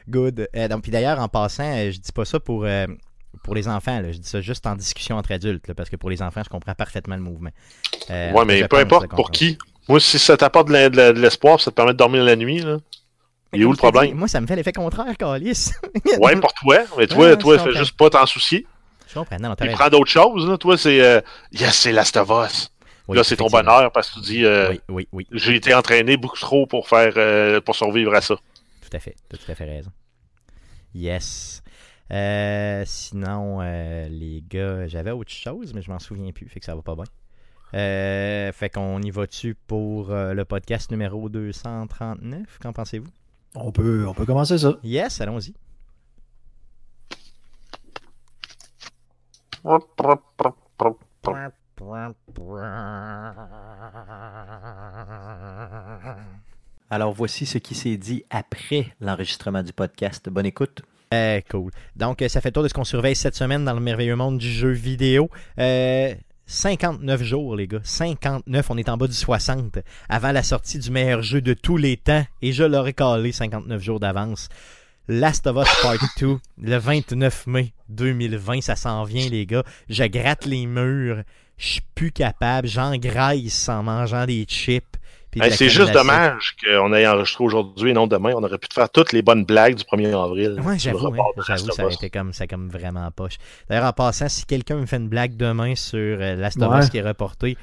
Good. 0.08 0.48
Euh, 0.56 0.68
donc, 0.68 0.82
puis 0.82 0.90
d'ailleurs, 0.92 1.18
en 1.20 1.28
passant, 1.28 1.64
euh, 1.64 1.90
je 1.90 1.98
dis 1.98 2.12
pas 2.12 2.24
ça 2.24 2.40
pour, 2.40 2.64
euh, 2.64 2.86
pour 3.44 3.54
les 3.54 3.68
enfants, 3.68 4.00
là. 4.00 4.10
je 4.12 4.18
dis 4.18 4.28
ça 4.28 4.40
juste 4.40 4.66
en 4.66 4.74
discussion 4.74 5.16
entre 5.16 5.32
adultes, 5.32 5.68
là, 5.68 5.74
parce 5.74 5.88
que 5.90 5.96
pour 5.96 6.10
les 6.10 6.22
enfants, 6.22 6.42
je 6.44 6.48
comprends 6.50 6.74
parfaitement 6.74 7.14
le 7.16 7.22
mouvement. 7.22 7.50
Euh, 8.10 8.32
Ouais, 8.32 8.44
mais 8.44 8.58
je 8.58 8.62
peu 8.64 8.68
pense 8.68 8.80
importe 8.82 9.10
pour 9.10 9.30
qui. 9.30 9.56
Moi, 9.88 10.00
si 10.00 10.18
ça 10.18 10.36
t'apporte 10.36 10.68
de 10.68 10.88
de 10.88 11.12
de 11.12 11.20
l'espoir, 11.20 11.60
ça 11.60 11.70
te 11.70 11.76
permet 11.76 11.92
de 11.92 11.98
dormir 11.98 12.24
la 12.24 12.36
nuit, 12.36 12.60
là. 12.60 12.78
Il 13.52 13.62
est 13.62 13.64
où 13.64 13.70
le 13.70 13.74
je 13.76 13.80
dit, 13.80 13.90
problème? 13.92 14.14
Moi, 14.16 14.28
ça 14.28 14.40
me 14.40 14.46
fait 14.46 14.54
l'effet 14.54 14.72
contraire, 14.72 15.16
Calis. 15.16 15.70
Ouais, 16.20 16.36
pour 16.36 16.52
toi. 16.54 16.78
Mais 16.96 17.06
toi, 17.08 17.18
Ouais, 17.30 17.36
toi, 17.36 17.58
je 17.58 17.62
fais 17.64 17.74
juste 17.78 17.96
pas 17.96 18.08
t'en 18.10 18.24
soucier. 18.26 18.64
Je 19.10 19.14
comprends. 19.18 19.36
Non, 19.40 19.48
non, 19.50 19.54
t'as 19.56 19.66
Il 19.66 19.72
prend 19.72 19.88
d'autres 19.88 20.10
choses, 20.10 20.48
là. 20.48 20.56
Toi, 20.56 20.78
c'est 20.78 21.00
euh, 21.02 21.20
Yes, 21.52 21.74
c'est 21.76 21.92
Last 21.92 22.16
of 22.16 22.30
Us. 22.30 22.72
Oui, 23.08 23.16
là, 23.16 23.24
c'est 23.24 23.36
ton 23.36 23.48
bonheur 23.48 23.90
parce 23.92 24.10
que 24.10 24.14
tu 24.20 24.20
dis 24.20 24.44
euh, 24.44 24.70
Oui, 24.70 24.80
oui, 24.88 25.08
oui, 25.12 25.26
J'ai 25.32 25.56
été 25.56 25.74
entraîné 25.74 26.16
beaucoup 26.16 26.38
trop 26.38 26.66
pour 26.66 26.88
faire 26.88 27.12
euh, 27.16 27.60
pour 27.60 27.74
survivre 27.74 28.14
à 28.14 28.20
ça. 28.20 28.36
tout 28.36 28.96
à 28.96 29.00
fait. 29.00 29.16
T'as 29.28 29.36
tout 29.36 29.50
à 29.50 29.54
fait 29.54 29.64
raison. 29.64 29.90
Yes. 30.94 31.62
Euh, 32.12 32.82
sinon, 32.86 33.58
euh, 33.62 34.08
les 34.08 34.42
gars, 34.48 34.86
j'avais 34.88 35.10
autre 35.12 35.30
chose, 35.30 35.72
mais 35.74 35.82
je 35.82 35.90
m'en 35.90 35.98
souviens 36.00 36.32
plus, 36.32 36.48
fait 36.48 36.58
que 36.60 36.66
ça 36.66 36.74
va 36.74 36.82
pas 36.82 36.94
bien. 36.96 37.04
Euh, 37.74 38.50
fait 38.52 38.68
qu'on 38.68 39.00
y 39.00 39.10
va-tu 39.10 39.54
pour 39.54 40.10
euh, 40.10 40.34
le 40.34 40.44
podcast 40.44 40.90
numéro 40.90 41.28
239? 41.28 42.58
Qu'en 42.60 42.72
pensez-vous? 42.72 43.06
On 43.54 43.70
peut, 43.70 44.06
on 44.08 44.14
peut 44.14 44.26
commencer 44.26 44.58
ça. 44.58 44.76
Yes, 44.82 45.20
allons-y. 45.20 45.54
Alors 56.90 57.12
voici 57.12 57.46
ce 57.46 57.58
qui 57.58 57.74
s'est 57.74 57.96
dit 57.96 58.24
après 58.30 58.92
l'enregistrement 59.00 59.62
du 59.62 59.72
podcast. 59.72 60.28
Bonne 60.28 60.46
écoute. 60.46 60.82
Euh, 61.14 61.40
cool. 61.50 61.70
Donc, 61.96 62.22
euh, 62.22 62.28
ça 62.28 62.40
fait 62.40 62.52
tour 62.52 62.62
de 62.62 62.68
ce 62.68 62.74
qu'on 62.74 62.84
surveille 62.84 63.16
cette 63.16 63.34
semaine 63.34 63.64
dans 63.64 63.74
le 63.74 63.80
merveilleux 63.80 64.16
monde 64.16 64.38
du 64.38 64.50
jeu 64.50 64.70
vidéo. 64.70 65.28
Euh, 65.58 66.14
59 66.46 67.22
jours, 67.22 67.54
les 67.54 67.68
gars. 67.68 67.80
59, 67.82 68.70
on 68.70 68.76
est 68.76 68.88
en 68.88 68.96
bas 68.96 69.06
du 69.06 69.14
60. 69.14 69.78
Avant 70.08 70.32
la 70.32 70.42
sortie 70.42 70.78
du 70.78 70.90
meilleur 70.90 71.22
jeu 71.22 71.40
de 71.40 71.54
tous 71.54 71.76
les 71.76 71.96
temps. 71.96 72.24
Et 72.42 72.52
je 72.52 72.64
l'aurais 72.64 72.92
calé 72.92 73.30
59 73.30 73.80
jours 73.80 74.00
d'avance. 74.00 74.48
Last 75.10 75.48
of 75.48 75.56
Us 75.56 75.68
Part 75.82 75.98
2, 76.20 76.38
le 76.62 76.76
29 76.76 77.48
mai 77.48 77.72
2020, 77.88 78.60
ça 78.60 78.76
s'en 78.76 79.02
vient, 79.02 79.28
les 79.28 79.44
gars. 79.44 79.64
Je 79.88 80.04
gratte 80.04 80.46
les 80.46 80.66
murs. 80.66 81.24
Je 81.58 81.66
suis 81.66 81.80
plus 81.96 82.12
capable. 82.12 82.68
J'engraisse 82.68 83.68
en 83.68 83.82
mangeant 83.82 84.24
des 84.24 84.44
chips. 84.44 84.84
Hey, 85.34 85.52
c'est 85.52 85.68
juste 85.68 85.92
dommage 85.92 86.56
qu'on 86.64 86.92
ait 86.92 87.06
enregistré 87.06 87.44
aujourd'hui 87.44 87.90
et 87.90 87.92
non 87.92 88.06
demain. 88.06 88.32
On 88.36 88.42
aurait 88.44 88.58
pu 88.58 88.68
te 88.68 88.74
faire 88.74 88.88
toutes 88.88 89.12
les 89.12 89.22
bonnes 89.22 89.44
blagues 89.44 89.74
du 89.74 89.82
1er 89.84 90.14
avril. 90.16 90.60
J'avoue, 90.78 90.98
report 90.98 91.32
hein, 91.36 91.40
de 91.40 91.42
j'avoue, 91.44 91.70
ça 91.72 91.82
aurait 91.84 91.92
Us. 91.92 91.96
été 91.98 92.10
comme, 92.10 92.32
ça 92.32 92.46
comme 92.46 92.68
vraiment 92.68 93.10
poche. 93.10 93.36
D'ailleurs, 93.68 93.86
en 93.86 93.92
passant, 93.92 94.28
si 94.28 94.44
quelqu'un 94.44 94.76
me 94.76 94.86
fait 94.86 94.96
une 94.96 95.08
blague 95.08 95.36
demain 95.36 95.74
sur 95.74 95.98
euh, 95.98 96.36
Last 96.36 96.60
of 96.62 96.72
Ouais. 96.72 96.80
Us 96.80 96.90
qui 96.90 96.98
est 96.98 97.02
reporté, 97.02 97.56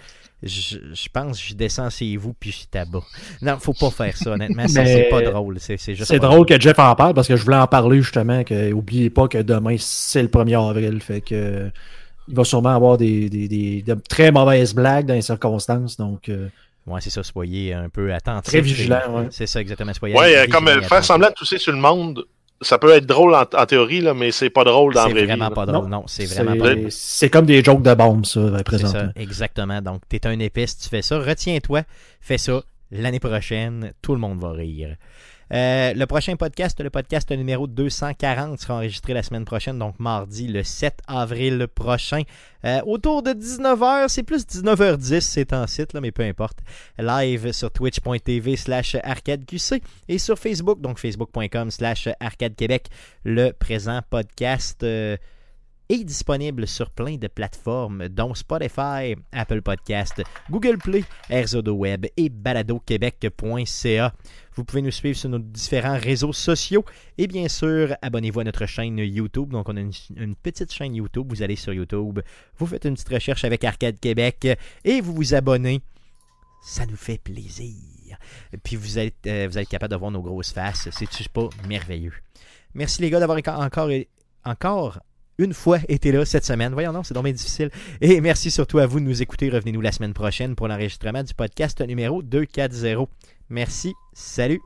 je, 0.43 0.77
je 0.93 1.09
pense 1.11 1.39
que 1.41 1.47
je 1.49 1.53
descends 1.55 1.89
chez 1.89 2.15
vous 2.17 2.33
puis 2.33 2.51
je 2.51 2.65
tabac. 2.69 3.01
Non, 3.41 3.57
faut 3.59 3.73
pas 3.73 3.89
faire 3.89 4.15
ça, 4.15 4.31
honnêtement. 4.31 4.67
ça, 4.67 4.85
C'est 4.85 5.09
pas 5.09 5.21
drôle. 5.21 5.59
C'est 5.59 5.77
c'est 5.77 5.95
juste 5.95 6.07
C'est 6.11 6.19
pas 6.19 6.27
drôle 6.27 6.45
que 6.45 6.59
Jeff 6.59 6.77
en 6.79 6.93
parle 6.95 7.13
parce 7.13 7.27
que 7.27 7.35
je 7.35 7.43
voulais 7.43 7.57
en 7.57 7.67
parler 7.67 8.01
justement. 8.01 8.43
Que, 8.43 8.71
oubliez 8.71 9.09
pas 9.09 9.27
que 9.27 9.39
demain, 9.39 9.75
c'est 9.79 10.21
le 10.21 10.27
1er 10.29 10.69
avril. 10.69 11.01
Fait 11.01 11.21
que 11.21 11.71
il 12.27 12.35
va 12.35 12.43
sûrement 12.43 12.75
avoir 12.75 12.97
des, 12.97 13.29
des- 13.29 13.47
des- 13.47 13.81
de 13.81 13.93
très 14.09 14.31
mauvaises 14.31 14.73
blagues 14.75 15.05
dans 15.05 15.13
les 15.13 15.21
circonstances. 15.21 15.97
Donc, 15.97 16.29
euh, 16.29 16.49
Ouais, 16.85 17.01
c'est 17.01 17.09
ça, 17.09 17.21
soyez 17.21 17.73
un 17.73 17.89
peu 17.89 18.13
attentifs. 18.13 18.49
Très 18.49 18.61
vigilant, 18.61 19.01
ouais. 19.13 19.27
C'est 19.29 19.45
ça, 19.45 19.59
exactement. 19.59 19.93
Soyez 19.93 20.15
Ouais, 20.15 20.37
euh, 20.37 20.47
comme 20.49 20.69
euh, 20.69 20.81
faire 20.83 21.03
semblant 21.03 21.27
de 21.27 21.33
tousser 21.33 21.57
sur 21.57 21.73
le 21.73 21.79
monde, 21.79 22.23
ça 22.61 22.77
peut 22.79 22.91
être 22.91 23.05
drôle 23.05 23.35
en, 23.35 23.41
en 23.53 23.65
théorie, 23.65 24.01
là, 24.01 24.13
mais 24.13 24.31
c'est 24.31 24.49
pas 24.49 24.63
drôle 24.63 24.93
dans 24.93 25.01
la 25.01 25.07
C'est 25.07 25.13
vraie 25.13 25.21
vie. 25.21 25.27
vraiment 25.27 25.49
là. 25.49 25.55
pas 25.55 25.65
drôle. 25.65 25.87
Non, 25.89 26.03
c'est 26.07 26.25
c'est 26.25 26.43
vraiment 26.43 26.61
pas 26.63 26.73
drôle. 26.75 26.91
c'est 26.91 27.29
comme 27.29 27.45
des 27.45 27.63
jokes 27.63 27.81
de 27.83 27.93
bombe, 27.93 28.25
ça, 28.25 28.39
euh, 28.39 28.57
C'est 28.57 28.63
présentement. 28.63 28.99
ça, 28.99 29.11
exactement. 29.15 29.81
Donc, 29.81 30.01
t'es 30.09 30.25
un 30.27 30.39
si 30.39 30.77
tu 30.79 30.89
fais 30.89 31.01
ça. 31.01 31.19
Retiens-toi, 31.19 31.83
fais 32.19 32.37
ça. 32.37 32.61
L'année 32.91 33.19
prochaine, 33.19 33.91
tout 34.01 34.13
le 34.13 34.19
monde 34.19 34.39
va 34.39 34.51
rire. 34.51 34.95
Euh, 35.53 35.93
le 35.93 36.05
prochain 36.05 36.35
podcast, 36.35 36.79
le 36.81 36.89
podcast 36.89 37.31
numéro 37.31 37.67
240, 37.67 38.59
sera 38.59 38.75
enregistré 38.75 39.13
la 39.13 39.23
semaine 39.23 39.45
prochaine, 39.45 39.79
donc 39.79 39.95
mardi 39.99 40.47
le 40.47 40.63
7 40.63 40.99
avril 41.07 41.67
prochain. 41.73 42.23
Euh, 42.65 42.81
autour 42.85 43.23
de 43.23 43.31
19h, 43.31 44.09
c'est 44.09 44.23
plus 44.23 44.45
19h10, 44.45 45.21
c'est 45.21 45.53
en 45.53 45.67
site, 45.67 45.93
là, 45.93 46.01
mais 46.01 46.11
peu 46.11 46.23
importe. 46.23 46.59
Live 46.97 47.51
sur 47.51 47.71
twitch.tv 47.71 48.55
slash 48.55 48.95
arcadeqc 49.03 49.81
et 50.07 50.17
sur 50.17 50.37
Facebook, 50.37 50.81
donc 50.81 50.99
facebook.com 50.99 51.71
slash 51.71 52.09
arcadequebec. 52.19 52.87
Le 53.23 53.51
présent 53.51 54.01
podcast 54.09 54.83
euh, 54.83 55.17
est 55.89 56.03
disponible 56.03 56.67
sur 56.67 56.89
plein 56.89 57.15
de 57.15 57.27
plateformes, 57.27 58.07
dont 58.09 58.33
Spotify, 58.33 59.15
Apple 59.31 59.61
Podcast, 59.61 60.21
Google 60.49 60.77
Play, 60.77 61.03
Erzodo 61.29 61.73
Web 61.73 62.07
et 62.17 62.29
baladoquebec.ca. 62.29 64.13
Vous 64.55 64.63
pouvez 64.63 64.81
nous 64.81 64.91
suivre 64.91 65.17
sur 65.17 65.29
nos 65.29 65.39
différents 65.39 65.97
réseaux 65.97 66.33
sociaux 66.33 66.83
et 67.17 67.27
bien 67.27 67.47
sûr, 67.47 67.95
abonnez-vous 68.01 68.39
à 68.39 68.43
notre 68.43 68.65
chaîne 68.65 68.97
YouTube. 68.97 69.49
Donc, 69.49 69.69
on 69.69 69.77
a 69.77 69.81
une, 69.81 70.35
petite 70.35 70.73
chaîne 70.73 70.95
YouTube. 70.95 71.27
Vous 71.29 71.43
allez 71.43 71.55
sur 71.55 71.73
YouTube, 71.73 72.19
vous 72.57 72.65
faites 72.65 72.85
une 72.85 72.95
petite 72.95 73.09
recherche 73.09 73.43
avec 73.45 73.63
Arcade 73.63 73.99
Québec 73.99 74.47
et 74.83 75.01
vous 75.01 75.13
vous 75.13 75.33
abonnez. 75.35 75.81
Ça 76.63 76.85
nous 76.85 76.97
fait 76.97 77.19
plaisir. 77.19 78.17
Puis 78.63 78.75
vous 78.75 78.97
êtes, 78.97 79.27
euh, 79.27 79.47
vous 79.49 79.63
capable 79.65 79.91
de 79.91 79.97
voir 79.97 80.11
nos 80.11 80.21
grosses 80.21 80.51
faces. 80.51 80.89
C'est-tu 80.91 81.29
pas 81.29 81.49
merveilleux? 81.67 82.13
Merci 82.73 83.01
les 83.01 83.09
gars 83.09 83.19
d'avoir 83.19 83.39
encore, 83.59 83.89
encore 84.43 84.99
une 85.37 85.53
fois 85.53 85.79
été 85.87 86.11
là 86.11 86.25
cette 86.25 86.45
semaine. 86.45 86.73
Voyons, 86.73 86.91
non, 86.91 87.03
c'est 87.03 87.13
dommage 87.13 87.33
difficile. 87.33 87.69
Et 88.01 88.21
merci 88.21 88.51
surtout 88.51 88.79
à 88.79 88.85
vous 88.85 88.99
de 88.99 89.05
nous 89.05 89.21
écouter. 89.21 89.49
Revenez-nous 89.49 89.81
la 89.81 89.91
semaine 89.91 90.13
prochaine 90.13 90.55
pour 90.55 90.67
l'enregistrement 90.67 91.23
du 91.23 91.33
podcast 91.33 91.79
numéro 91.81 92.21
240. 92.21 93.09
Merci. 93.49 93.93
Salut. 94.13 94.61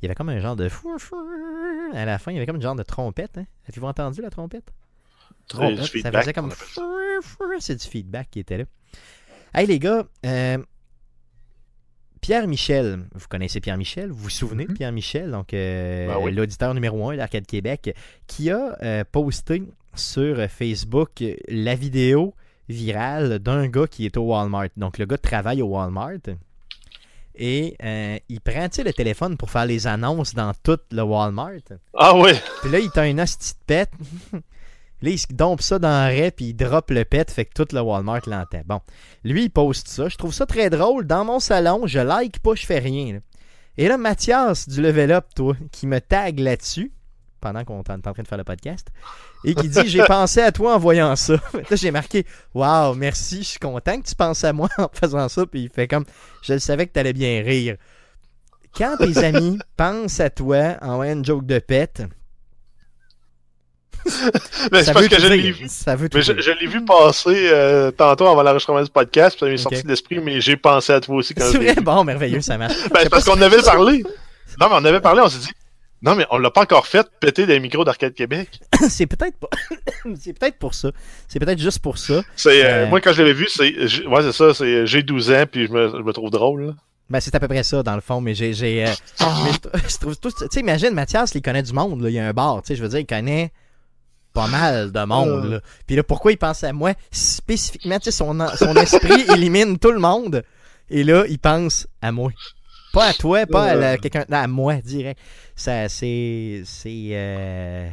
Il 0.00 0.06
y 0.06 0.06
avait 0.06 0.14
comme 0.14 0.30
un 0.30 0.40
genre 0.40 0.56
de 0.56 0.68
fou 0.68 0.96
à 1.92 2.04
la 2.04 2.18
fin. 2.18 2.32
Il 2.32 2.34
y 2.34 2.38
avait 2.38 2.46
comme 2.46 2.56
un 2.56 2.60
genre 2.60 2.76
de 2.76 2.82
trompette. 2.82 3.38
Hein? 3.38 3.46
Avez-vous 3.68 3.86
entendu 3.86 4.22
la 4.22 4.30
trompette? 4.30 4.72
Trompette. 5.48 6.02
Ça 6.02 6.12
faisait 6.12 6.32
comme. 6.32 6.52
C'est 7.58 7.76
du 7.76 7.86
feedback 7.86 8.30
qui 8.30 8.40
était 8.40 8.58
là. 8.58 8.64
Hey 9.52 9.66
les 9.66 9.78
gars, 9.78 10.06
euh, 10.24 10.58
Pierre 12.20 12.46
Michel, 12.46 13.06
vous 13.14 13.26
connaissez 13.28 13.60
Pierre 13.60 13.78
Michel, 13.78 14.10
vous 14.10 14.24
vous 14.24 14.30
souvenez 14.30 14.66
de 14.66 14.72
Pierre 14.72 14.92
Michel, 14.92 15.30
donc 15.30 15.54
euh, 15.54 16.08
Ben 16.08 16.18
oui. 16.20 16.32
l'auditeur 16.32 16.74
numéro 16.74 17.08
1 17.10 17.16
d'Arcade 17.16 17.46
Québec, 17.46 17.94
qui 18.26 18.50
a 18.50 18.76
euh, 18.82 19.04
posté 19.10 19.62
sur 19.94 20.36
Facebook 20.48 21.24
la 21.48 21.74
vidéo 21.74 22.34
virale 22.68 23.38
d'un 23.38 23.66
gars 23.68 23.86
qui 23.86 24.06
est 24.06 24.16
au 24.16 24.22
Walmart. 24.22 24.68
Donc 24.76 24.98
le 24.98 25.06
gars 25.06 25.18
travaille 25.18 25.62
au 25.62 25.66
Walmart 25.68 26.18
et 27.34 27.76
euh, 27.82 28.18
il 28.28 28.40
prend 28.40 28.68
le 28.84 28.92
téléphone 28.92 29.36
pour 29.36 29.50
faire 29.50 29.64
les 29.66 29.86
annonces 29.86 30.34
dans 30.34 30.52
tout 30.62 30.78
le 30.90 31.02
Walmart. 31.02 31.52
Ah 31.94 32.16
ouais! 32.16 32.34
Puis 32.60 32.70
là, 32.70 32.78
il 32.78 32.90
t'a 32.90 33.06
une 33.08 33.20
hostie 33.20 33.54
de 33.54 33.58
pet. 33.66 33.90
Là, 35.02 35.10
il 35.10 35.36
dompe 35.36 35.62
ça 35.62 35.78
dans 35.78 36.08
le 36.08 36.14
raie, 36.14 36.30
puis 36.30 36.46
il 36.46 36.54
drop 36.54 36.90
le 36.90 37.04
pet, 37.04 37.30
fait 37.30 37.46
que 37.46 37.54
tout 37.54 37.74
le 37.74 37.80
Walmart 37.80 38.22
l'entend. 38.26 38.62
Bon, 38.66 38.80
lui, 39.24 39.44
il 39.44 39.50
poste 39.50 39.88
ça. 39.88 40.08
Je 40.08 40.16
trouve 40.16 40.34
ça 40.34 40.46
très 40.46 40.68
drôle. 40.70 41.06
Dans 41.06 41.24
mon 41.24 41.40
salon, 41.40 41.86
je 41.86 41.98
like 41.98 42.40
pas, 42.40 42.54
je 42.54 42.66
fais 42.66 42.78
rien. 42.78 43.14
là. 43.14 43.18
Et 43.78 43.88
là, 43.88 43.96
Mathias 43.96 44.68
du 44.68 44.82
Level 44.82 45.10
Up, 45.12 45.26
toi, 45.34 45.56
qui 45.72 45.86
me 45.86 46.00
tag 46.00 46.38
là-dessus, 46.38 46.92
pendant 47.40 47.64
qu'on 47.64 47.82
est 47.82 47.90
en 47.90 48.12
train 48.12 48.22
de 48.22 48.28
faire 48.28 48.38
le 48.38 48.44
podcast, 48.44 48.88
et 49.44 49.54
qui 49.54 49.68
dit 49.68 49.88
J'ai 49.88 50.04
pensé 50.04 50.40
à 50.42 50.52
toi 50.52 50.74
en 50.74 50.78
voyant 50.78 51.16
ça. 51.16 51.34
Là, 51.54 51.76
j'ai 51.76 51.90
marqué 51.90 52.26
Waouh, 52.54 52.94
merci, 52.94 53.38
je 53.38 53.48
suis 53.48 53.58
content 53.58 53.98
que 53.98 54.06
tu 54.06 54.14
penses 54.14 54.44
à 54.44 54.52
moi 54.52 54.68
en 54.78 54.88
faisant 54.92 55.28
ça. 55.28 55.46
Puis 55.46 55.62
il 55.62 55.70
fait 55.70 55.88
comme 55.88 56.04
Je 56.42 56.52
le 56.54 56.58
savais 56.58 56.86
que 56.86 56.92
t'allais 56.92 57.14
bien 57.14 57.42
rire. 57.42 57.76
Quand 58.76 58.96
tes 58.98 59.18
amis 59.24 59.58
pensent 59.76 60.20
à 60.20 60.30
toi 60.30 60.76
en 60.82 60.96
voyant 60.96 61.14
une 61.14 61.24
joke 61.24 61.46
de 61.46 61.58
pet, 61.58 62.02
Mais 64.72 64.78
ça 64.80 64.84
c'est 64.86 64.92
parce 64.92 65.02
veut 65.04 65.08
que 65.08 65.20
je 65.20 65.26
l'ai 65.28 65.38
dire. 65.42 65.54
vu. 65.54 65.66
Ça 65.68 65.96
veut 65.96 66.08
tout 66.08 66.18
Mais 66.18 66.22
je, 66.24 66.50
l'ai 66.60 66.66
vu 66.66 66.84
passer 66.84 67.48
euh, 67.50 67.90
tantôt 67.90 68.26
avant 68.26 68.42
l'enregistrement 68.42 68.82
du 68.82 68.90
podcast, 68.90 69.36
puis 69.36 69.46
ça 69.46 69.50
m'est 69.50 69.56
sorti 69.56 69.82
de 69.82 69.88
l'esprit, 69.88 70.18
mais 70.20 70.40
j'ai 70.40 70.56
pensé 70.56 70.92
à 70.92 71.00
toi 71.00 71.16
aussi 71.16 71.34
quand 71.34 71.44
C'est 71.50 71.58
vrai, 71.58 71.74
bon, 71.76 72.04
merveilleux, 72.04 72.40
ça 72.40 72.58
marche. 72.58 72.74
Ben, 72.92 73.00
c'est 73.02 73.08
parce 73.10 73.24
qu'on 73.24 73.40
avait 73.40 73.62
parlé. 73.62 74.02
Non, 74.60 74.68
mais 74.68 74.76
on 74.76 74.84
avait 74.84 75.00
parlé, 75.00 75.20
on 75.22 75.28
s'est 75.28 75.38
dit. 75.38 75.52
Non, 76.02 76.14
mais 76.14 76.24
on 76.30 76.38
l'a 76.38 76.50
pas 76.50 76.62
encore 76.62 76.86
fait 76.86 77.06
péter 77.20 77.44
des 77.44 77.60
micros 77.60 77.84
d'Arcade 77.84 78.14
Québec. 78.14 78.48
c'est 78.88 79.06
peut-être 79.06 79.36
pas. 79.36 79.48
c'est 80.18 80.32
peut-être 80.32 80.58
pour 80.58 80.72
ça. 80.74 80.90
C'est 81.28 81.38
peut-être 81.38 81.58
juste 81.58 81.80
pour 81.80 81.98
ça. 81.98 82.22
C'est, 82.36 82.64
euh, 82.64 82.68
Euh. 82.84 82.86
Moi, 82.88 83.02
quand 83.02 83.12
je 83.12 83.20
l'avais 83.20 83.34
vu, 83.34 83.46
c'est. 83.50 83.86
j'ai- 83.86 84.06
Ouais, 84.06 84.22
c'est 84.22 84.32
ça, 84.32 84.54
c'est 84.54 84.86
j'ai 84.86 85.02
12 85.02 85.30
ans, 85.30 85.44
puis 85.50 85.66
je 85.66 85.72
me, 85.72 85.88
je 85.90 86.02
me 86.02 86.12
trouve 86.12 86.30
drôle. 86.30 86.66
là. 86.68 86.72
Ben, 87.10 87.20
c'est 87.20 87.34
à 87.34 87.40
peu 87.40 87.48
près 87.48 87.64
ça, 87.64 87.82
dans 87.82 87.96
le 87.96 88.00
fond, 88.00 88.20
mais 88.22 88.34
j'ai. 88.34 88.54
j'ai, 88.54 88.84
euh, 88.86 88.88
mais 89.20 89.50
je, 89.84 89.88
je 89.94 89.98
trouve 89.98 90.16
tout. 90.18 90.30
Tu 90.30 90.46
sais, 90.50 90.60
imagine, 90.60 90.90
Mathias, 90.94 91.32
il 91.34 91.42
connaît 91.42 91.62
du 91.62 91.72
monde, 91.74 92.00
là. 92.02 92.08
Il 92.08 92.14
y 92.14 92.18
a 92.18 92.26
un 92.26 92.32
bar, 92.32 92.62
tu 92.62 92.68
sais, 92.68 92.76
je 92.76 92.82
veux 92.82 92.88
dire, 92.88 93.00
il 93.00 93.06
connaît 93.06 93.50
pas 94.32 94.46
mal 94.46 94.92
de 94.92 95.04
monde, 95.04 95.44
là. 95.44 95.60
Puis 95.86 95.96
là, 95.96 96.02
pourquoi 96.02 96.32
il 96.32 96.36
pense 96.38 96.62
à 96.64 96.72
moi? 96.72 96.92
Spécifiquement, 97.10 97.98
tu 97.98 98.04
sais, 98.04 98.10
son, 98.12 98.36
son 98.56 98.74
esprit 98.76 99.24
élimine 99.34 99.78
tout 99.78 99.90
le 99.92 99.98
monde. 99.98 100.42
Et 100.88 101.04
là, 101.04 101.24
il 101.28 101.38
pense 101.38 101.86
à 102.02 102.12
moi. 102.12 102.30
Pas 102.92 103.06
à 103.06 103.12
toi, 103.12 103.46
pas 103.46 103.70
à 103.70 103.96
quelqu'un. 103.98 104.24
non, 104.28 104.38
à 104.38 104.46
moi, 104.48 104.74
direct. 104.76 105.20
Ça, 105.54 105.88
c'est. 105.88 106.62
C'est. 106.64 107.10
euh, 107.12 107.88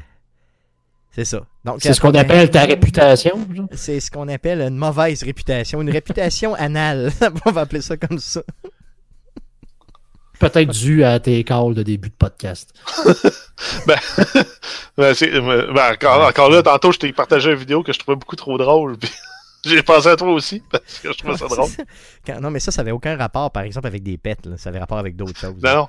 C'est 1.12 1.26
ça. 1.26 1.42
Donc, 1.64 1.80
C'est 1.82 1.94
ce 1.94 2.02
qu'on 2.02 2.16
euh, 2.16 2.20
appelle 2.20 2.50
ta 2.50 2.66
réputation. 2.66 3.48
C'est 3.74 4.00
ce 4.00 4.10
qu'on 4.10 4.28
appelle 4.28 4.62
une 4.62 4.78
mauvaise 4.78 5.22
réputation, 5.24 5.82
une 5.82 5.92
réputation 5.92 6.54
anale. 6.56 7.12
On 7.46 7.52
va 7.52 7.62
appeler 7.62 7.82
ça 7.82 7.98
comme 7.98 8.18
ça. 8.20 8.42
Peut-être 10.40 10.70
dû 10.70 11.04
à 11.04 11.20
tes 11.20 11.44
calls 11.44 11.74
de 11.74 11.84
début 11.84 12.10
de 12.10 12.16
podcast. 12.16 12.74
Ben, 13.88 13.96
ben, 14.98 15.14
c'est- 15.16 15.34
euh, 15.34 15.74
ben, 15.74 15.94
encore, 15.94 16.28
encore 16.28 16.50
là, 16.52 16.62
tantôt, 16.62 16.92
je 16.92 17.00
t'ai 17.00 17.12
partagé 17.12 17.50
une 17.52 17.58
vidéo 17.58 17.82
que 17.82 17.92
je 17.92 17.98
trouvais 17.98 18.16
beaucoup 18.16 18.36
trop 18.36 18.56
drôle. 18.58 18.98
Puis 18.98 19.10
j'ai 19.66 19.82
pensé 19.82 20.10
à 20.10 20.16
toi 20.16 20.30
aussi, 20.32 20.62
parce 20.70 21.00
que 21.00 21.12
je 21.12 21.18
trouvais 21.18 21.38
ça 21.38 21.48
drôle. 21.48 21.70
Quand- 22.26 22.40
non, 22.40 22.52
mais 22.52 22.60
ça, 22.60 22.72
ça 22.72 22.82
avait 22.82 22.92
aucun 22.92 23.18
rapport, 23.18 23.50
par 23.50 23.64
exemple, 23.64 23.88
avec 23.88 24.04
des 24.04 24.18
pets. 24.18 24.46
là. 24.46 24.58
Ça 24.58 24.70
avait 24.70 24.78
rapport 24.80 25.00
avec 25.00 25.16
d'autres 25.16 25.40
choses. 25.40 25.56
Non, 25.64 25.74
non. 25.76 25.88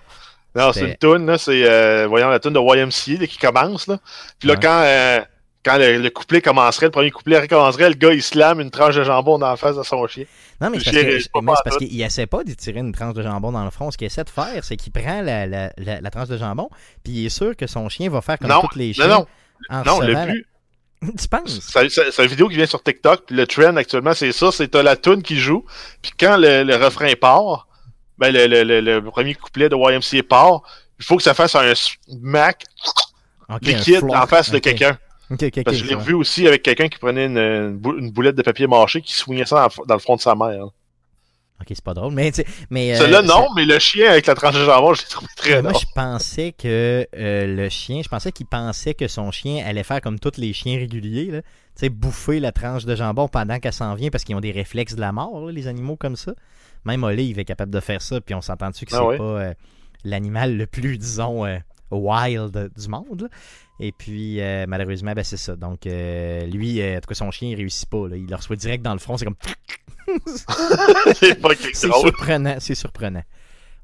Non, 0.56 0.72
c'est 0.72 0.88
une 0.88 0.96
toune, 0.96 1.26
là. 1.26 1.36
C'est, 1.36 1.62
euh, 1.70 2.06
voyons, 2.08 2.30
la 2.30 2.40
toune 2.40 2.54
de 2.54 2.58
YMCA 2.58 3.20
là, 3.20 3.26
qui 3.26 3.36
commence, 3.36 3.86
là. 3.86 3.98
Puis 4.38 4.48
là, 4.48 4.54
Ouais. 4.54 4.60
quand, 4.62 4.80
euh, 4.82 5.20
quand 5.64 5.76
le, 5.76 5.98
le 5.98 6.10
couplet 6.10 6.40
commencerait, 6.40 6.86
le 6.86 6.92
premier 6.92 7.10
couplet 7.10 7.38
recommencerait, 7.38 7.88
le 7.88 7.94
gars, 7.94 8.12
il 8.12 8.22
slame 8.22 8.60
une 8.60 8.70
tranche 8.70 8.94
de 8.96 9.04
jambon 9.04 9.38
dans 9.38 9.48
la 9.48 9.56
face 9.56 9.76
de 9.76 9.82
son 9.82 10.06
chien. 10.06 10.24
Non, 10.60 10.70
mais 10.70 10.80
c'est 10.80 11.30
parce 11.32 11.76
qu'il 11.78 12.00
essaie 12.00 12.26
pas 12.26 12.44
de 12.44 12.52
tirer 12.52 12.80
une 12.80 12.92
tranche 12.92 13.14
de 13.14 13.22
jambon 13.22 13.52
dans 13.52 13.64
le 13.64 13.70
front. 13.70 13.90
Ce 13.90 13.98
qu'il 13.98 14.06
essaie 14.06 14.24
de 14.24 14.30
faire, 14.30 14.64
c'est 14.64 14.76
qu'il 14.76 14.92
prend 14.92 15.22
la, 15.22 15.46
la, 15.46 15.72
la, 15.76 16.00
la 16.00 16.10
tranche 16.10 16.28
de 16.28 16.36
jambon, 16.36 16.68
puis 17.02 17.12
il 17.12 17.26
est 17.26 17.30
sûr 17.30 17.56
que 17.56 17.66
son 17.66 17.88
chien 17.88 18.10
va 18.10 18.20
faire 18.20 18.38
comme 18.38 18.48
Non, 18.48 18.62
tous 18.62 18.78
les 18.78 18.92
chiens. 18.92 19.08
Non, 19.08 19.26
non, 19.70 19.82
non, 19.84 20.00
le 20.00 20.14
but, 20.14 20.46
Tu 21.20 21.28
penses? 21.28 21.60
c'est 21.60 22.22
une 22.24 22.28
vidéo 22.28 22.48
qui 22.48 22.56
vient 22.56 22.66
sur 22.66 22.82
TikTok, 22.82 23.26
puis 23.26 23.36
le 23.36 23.46
trend 23.46 23.76
actuellement, 23.76 24.14
c'est 24.14 24.32
ça, 24.32 24.50
c'est 24.50 24.68
t'as 24.68 24.82
la 24.82 24.96
toune 24.96 25.22
qui 25.22 25.38
joue, 25.38 25.64
puis 26.02 26.10
quand 26.18 26.36
le, 26.36 26.64
le 26.64 26.76
refrain 26.76 27.12
part, 27.14 27.68
ben, 28.18 28.34
le, 28.34 29.00
premier 29.00 29.34
couplet 29.34 29.68
de 29.68 29.76
YMCA 29.76 30.24
part, 30.28 30.62
il 30.98 31.04
faut 31.04 31.16
que 31.16 31.22
ça 31.22 31.34
fasse 31.34 31.54
un 31.54 31.72
smack 31.74 32.64
liquide 33.62 34.04
en 34.12 34.26
face 34.26 34.50
de 34.50 34.58
quelqu'un. 34.58 34.98
Parce 35.28 35.40
que 35.50 35.72
je 35.74 35.84
l'ai 35.84 35.94
ouais. 35.94 36.02
vu 36.02 36.14
aussi 36.14 36.46
avec 36.48 36.62
quelqu'un 36.62 36.88
qui 36.88 36.98
prenait 36.98 37.26
une, 37.26 37.38
une 37.38 37.76
bou- 37.76 37.98
une 37.98 38.10
boulette 38.10 38.36
de 38.36 38.42
papier 38.42 38.66
mâché 38.66 39.00
qui 39.02 39.12
swingait 39.14 39.44
ça 39.44 39.68
dans, 39.86 39.94
le 39.94 40.00
front 40.00 40.16
de 40.16 40.20
sa 40.20 40.34
mère. 40.34 40.64
Ok, 41.60 41.66
c'est 41.70 41.82
pas 41.82 41.92
drôle. 41.94 42.12
Mais, 42.14 42.30
mais 42.70 42.94
euh, 42.94 42.98
Celui-là, 42.98 43.22
non, 43.22 43.48
mais 43.56 43.64
le 43.64 43.78
chien 43.80 44.10
avec 44.10 44.26
la 44.26 44.34
tranche 44.36 44.54
de 44.54 44.64
jambon, 44.64 44.94
je 44.94 45.02
l'ai 45.02 45.08
trouvé 45.08 45.26
très 45.36 45.60
Moi, 45.60 45.72
drôle. 45.72 45.82
je 45.82 45.86
pensais 45.92 46.52
que 46.56 47.04
euh, 47.16 47.46
le 47.56 47.68
chien, 47.68 48.00
je 48.02 48.08
pensais 48.08 48.30
qu'il 48.30 48.46
pensait 48.46 48.94
que 48.94 49.08
son 49.08 49.32
chien 49.32 49.64
allait 49.66 49.82
faire 49.82 50.00
comme 50.00 50.20
tous 50.20 50.36
les 50.38 50.52
chiens 50.52 50.78
réguliers, 50.78 51.30
là. 51.32 51.42
Tu 51.42 51.48
sais, 51.86 51.88
bouffer 51.88 52.38
la 52.40 52.52
tranche 52.52 52.84
de 52.84 52.94
jambon 52.94 53.26
pendant 53.28 53.58
qu'elle 53.58 53.72
s'en 53.72 53.94
vient 53.96 54.08
parce 54.10 54.22
qu'ils 54.24 54.36
ont 54.36 54.40
des 54.40 54.52
réflexes 54.52 54.94
de 54.94 55.00
la 55.00 55.10
mort, 55.12 55.46
là, 55.46 55.52
les 55.52 55.66
animaux 55.66 55.96
comme 55.96 56.16
ça. 56.16 56.32
Même 56.84 57.02
Olive 57.02 57.38
est 57.40 57.44
capable 57.44 57.72
de 57.72 57.80
faire 57.80 58.02
ça, 58.02 58.20
puis 58.20 58.34
on 58.36 58.40
s'entend 58.40 58.70
dessus 58.70 58.86
que 58.86 58.94
Ah 58.94 59.04
c'est 59.10 59.18
pas 59.18 59.24
euh, 59.24 59.54
l'animal 60.04 60.56
le 60.56 60.66
plus, 60.66 60.96
disons, 60.96 61.44
wild 61.96 62.70
du 62.76 62.88
monde. 62.88 63.22
là. 63.22 63.28
Et 63.80 63.92
puis, 63.92 64.40
euh, 64.40 64.64
malheureusement, 64.66 65.12
ben, 65.12 65.22
c'est 65.24 65.36
ça. 65.36 65.54
Donc, 65.54 65.86
euh, 65.86 66.44
lui, 66.46 66.80
euh, 66.80 66.96
en 66.96 67.00
tout 67.00 67.06
cas, 67.08 67.14
son 67.14 67.30
chien, 67.30 67.48
il 67.50 67.54
réussit 67.54 67.88
pas. 67.88 68.08
là. 68.08 68.16
Il 68.16 68.26
le 68.26 68.34
reçoit 68.34 68.56
direct 68.56 68.82
dans 68.84 68.92
le 68.92 68.98
front. 68.98 69.16
C'est 69.16 69.24
comme. 69.24 69.36
c'est 71.14 71.74
surprenant, 71.74 72.56
c'est 72.58 72.74
surprenant. 72.74 73.22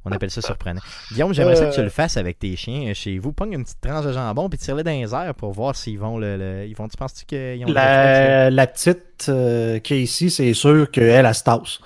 On 0.06 0.12
appelle 0.12 0.30
ça 0.30 0.42
surprenant. 0.42 0.82
Guillaume, 1.12 1.32
j'aimerais 1.32 1.56
ça 1.56 1.66
que 1.66 1.75
tu 1.75 1.82
le 1.82 1.88
fasses 1.88 2.18
avec 2.18 2.38
tes 2.38 2.54
chiens 2.56 2.92
chez 2.92 3.18
vous. 3.18 3.32
Pogne 3.32 3.54
une 3.54 3.64
petite 3.64 3.80
tranche 3.80 4.04
de 4.04 4.12
jambon 4.12 4.50
puis 4.50 4.58
tire-le 4.58 4.82
dans 4.82 4.90
les 4.90 5.14
airs 5.14 5.34
pour 5.34 5.52
voir 5.52 5.75
s'ils 5.75 5.99
vont 5.99 6.18
le. 6.18 6.37
le- 6.37 6.66
ils 6.66 6.75
vont, 6.76 6.88
tu 6.88 6.96
penses-tu 6.99 7.25
qu'ils 7.25 7.64
ont 7.64 7.73
La, 7.73 8.50
la 8.50 8.66
petite 8.66 9.26
euh, 9.30 9.78
Casey, 9.80 10.28
c'est 10.28 10.52
sûr 10.52 10.90
qu'elle, 10.90 11.25
elle 11.25 11.34
se 11.34 11.42
tasse. 11.42 11.78